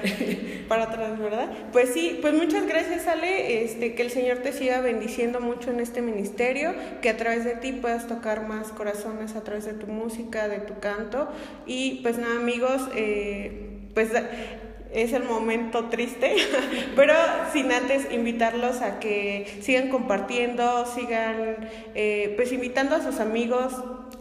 para 0.69 0.83
atrás, 0.83 1.19
¿verdad? 1.19 1.49
Pues 1.73 1.89
sí, 1.89 2.19
pues 2.21 2.33
muchas 2.33 2.65
gracias 2.65 3.05
Ale, 3.07 3.63
este 3.65 3.95
que 3.95 4.01
el 4.01 4.11
Señor 4.11 4.37
te 4.37 4.53
siga 4.53 4.79
bendiciendo 4.79 5.41
mucho 5.41 5.71
en 5.71 5.81
este 5.81 6.01
ministerio, 6.01 6.73
que 7.01 7.09
a 7.09 7.17
través 7.17 7.43
de 7.43 7.55
ti 7.55 7.73
puedas 7.73 8.07
tocar 8.07 8.47
más 8.47 8.69
corazones 8.69 9.35
a 9.35 9.43
través 9.43 9.65
de 9.65 9.73
tu 9.73 9.87
música, 9.87 10.47
de 10.47 10.59
tu 10.59 10.79
canto. 10.79 11.27
Y 11.65 11.99
pues 12.01 12.17
nada 12.17 12.37
amigos, 12.37 12.81
eh, 12.95 13.89
pues 13.93 14.09
es 14.95 15.13
el 15.13 15.23
momento 15.23 15.85
triste, 15.85 16.35
pero 16.95 17.13
sin 17.53 17.71
antes 17.71 18.11
invitarlos 18.11 18.81
a 18.81 18.99
que 18.99 19.45
sigan 19.61 19.89
compartiendo, 19.89 20.85
sigan 20.85 21.69
eh, 21.93 22.33
pues 22.37 22.51
invitando 22.51 22.95
a 22.95 23.03
sus 23.03 23.19
amigos 23.19 23.73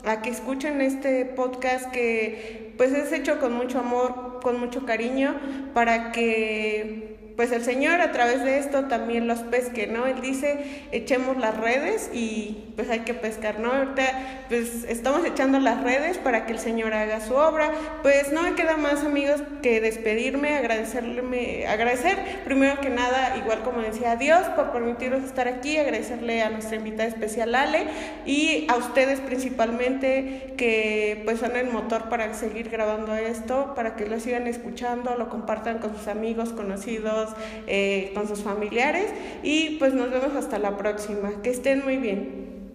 a 0.04 0.20
que 0.20 0.30
escuchen 0.30 0.80
este 0.80 1.24
podcast 1.24 1.90
que 1.90 2.72
pues 2.76 2.92
es 2.92 3.12
hecho 3.12 3.38
con 3.38 3.54
mucho 3.54 3.78
amor, 3.78 4.40
con 4.42 4.58
mucho 4.58 4.84
cariño, 4.84 5.36
para 5.72 6.10
que 6.10 7.13
pues 7.36 7.50
el 7.52 7.64
Señor 7.64 8.00
a 8.00 8.12
través 8.12 8.44
de 8.44 8.58
esto 8.58 8.84
también 8.84 9.26
los 9.26 9.40
pesque, 9.40 9.86
¿no? 9.86 10.06
Él 10.06 10.20
dice, 10.20 10.86
echemos 10.92 11.36
las 11.36 11.56
redes 11.56 12.10
y 12.12 12.64
pues 12.76 12.90
hay 12.90 13.00
que 13.00 13.14
pescar, 13.14 13.58
¿no? 13.58 13.72
Ahorita 13.72 14.44
pues 14.48 14.84
estamos 14.84 15.24
echando 15.24 15.58
las 15.58 15.82
redes 15.82 16.18
para 16.18 16.46
que 16.46 16.52
el 16.52 16.58
Señor 16.58 16.94
haga 16.94 17.20
su 17.20 17.34
obra. 17.34 17.72
Pues 18.02 18.32
no 18.32 18.42
me 18.42 18.54
queda 18.54 18.76
más 18.76 19.04
amigos 19.04 19.42
que 19.62 19.80
despedirme, 19.80 20.56
agradecerle, 20.56 21.66
agradecer 21.66 22.16
primero 22.44 22.80
que 22.80 22.90
nada, 22.90 23.36
igual 23.36 23.62
como 23.62 23.80
decía, 23.80 24.12
a 24.12 24.16
Dios 24.16 24.42
por 24.56 24.72
permitirnos 24.72 25.24
estar 25.24 25.48
aquí, 25.48 25.76
agradecerle 25.76 26.42
a 26.42 26.50
nuestra 26.50 26.76
invitada 26.76 27.08
especial 27.08 27.54
Ale 27.54 27.86
y 28.26 28.66
a 28.68 28.76
ustedes 28.76 29.20
principalmente 29.20 30.54
que 30.56 31.22
pues 31.24 31.40
son 31.40 31.56
el 31.56 31.68
motor 31.70 32.08
para 32.08 32.32
seguir 32.34 32.70
grabando 32.70 33.14
esto, 33.14 33.74
para 33.74 33.96
que 33.96 34.06
lo 34.06 34.20
sigan 34.20 34.46
escuchando, 34.46 35.16
lo 35.16 35.28
compartan 35.28 35.78
con 35.78 35.96
sus 35.96 36.08
amigos, 36.08 36.50
conocidos, 36.50 37.23
eh, 37.66 38.12
con 38.14 38.28
sus 38.28 38.40
familiares 38.42 39.10
y 39.42 39.76
pues 39.78 39.94
nos 39.94 40.10
vemos 40.10 40.34
hasta 40.36 40.58
la 40.58 40.76
próxima. 40.76 41.42
Que 41.42 41.50
estén 41.50 41.84
muy 41.84 41.96
bien. 41.96 42.72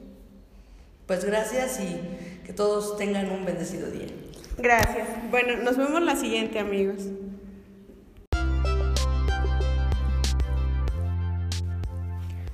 Pues 1.05 1.25
gracias 1.25 1.79
y 1.79 2.45
que 2.45 2.53
todos 2.53 2.97
tengan 2.97 3.31
un 3.31 3.45
bendecido 3.45 3.89
día. 3.89 4.07
Gracias. 4.57 5.07
Bueno, 5.31 5.57
nos 5.63 5.77
vemos 5.77 6.01
la 6.01 6.15
siguiente 6.15 6.59
amigos. 6.59 7.07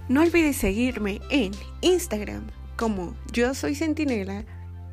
No 0.07 0.21
olvides 0.21 0.57
seguirme 0.57 1.19
en 1.31 1.51
Instagram 1.81 2.45
como 2.77 3.15
yo 3.31 3.55
soy 3.55 3.73
Centinela 3.73 4.45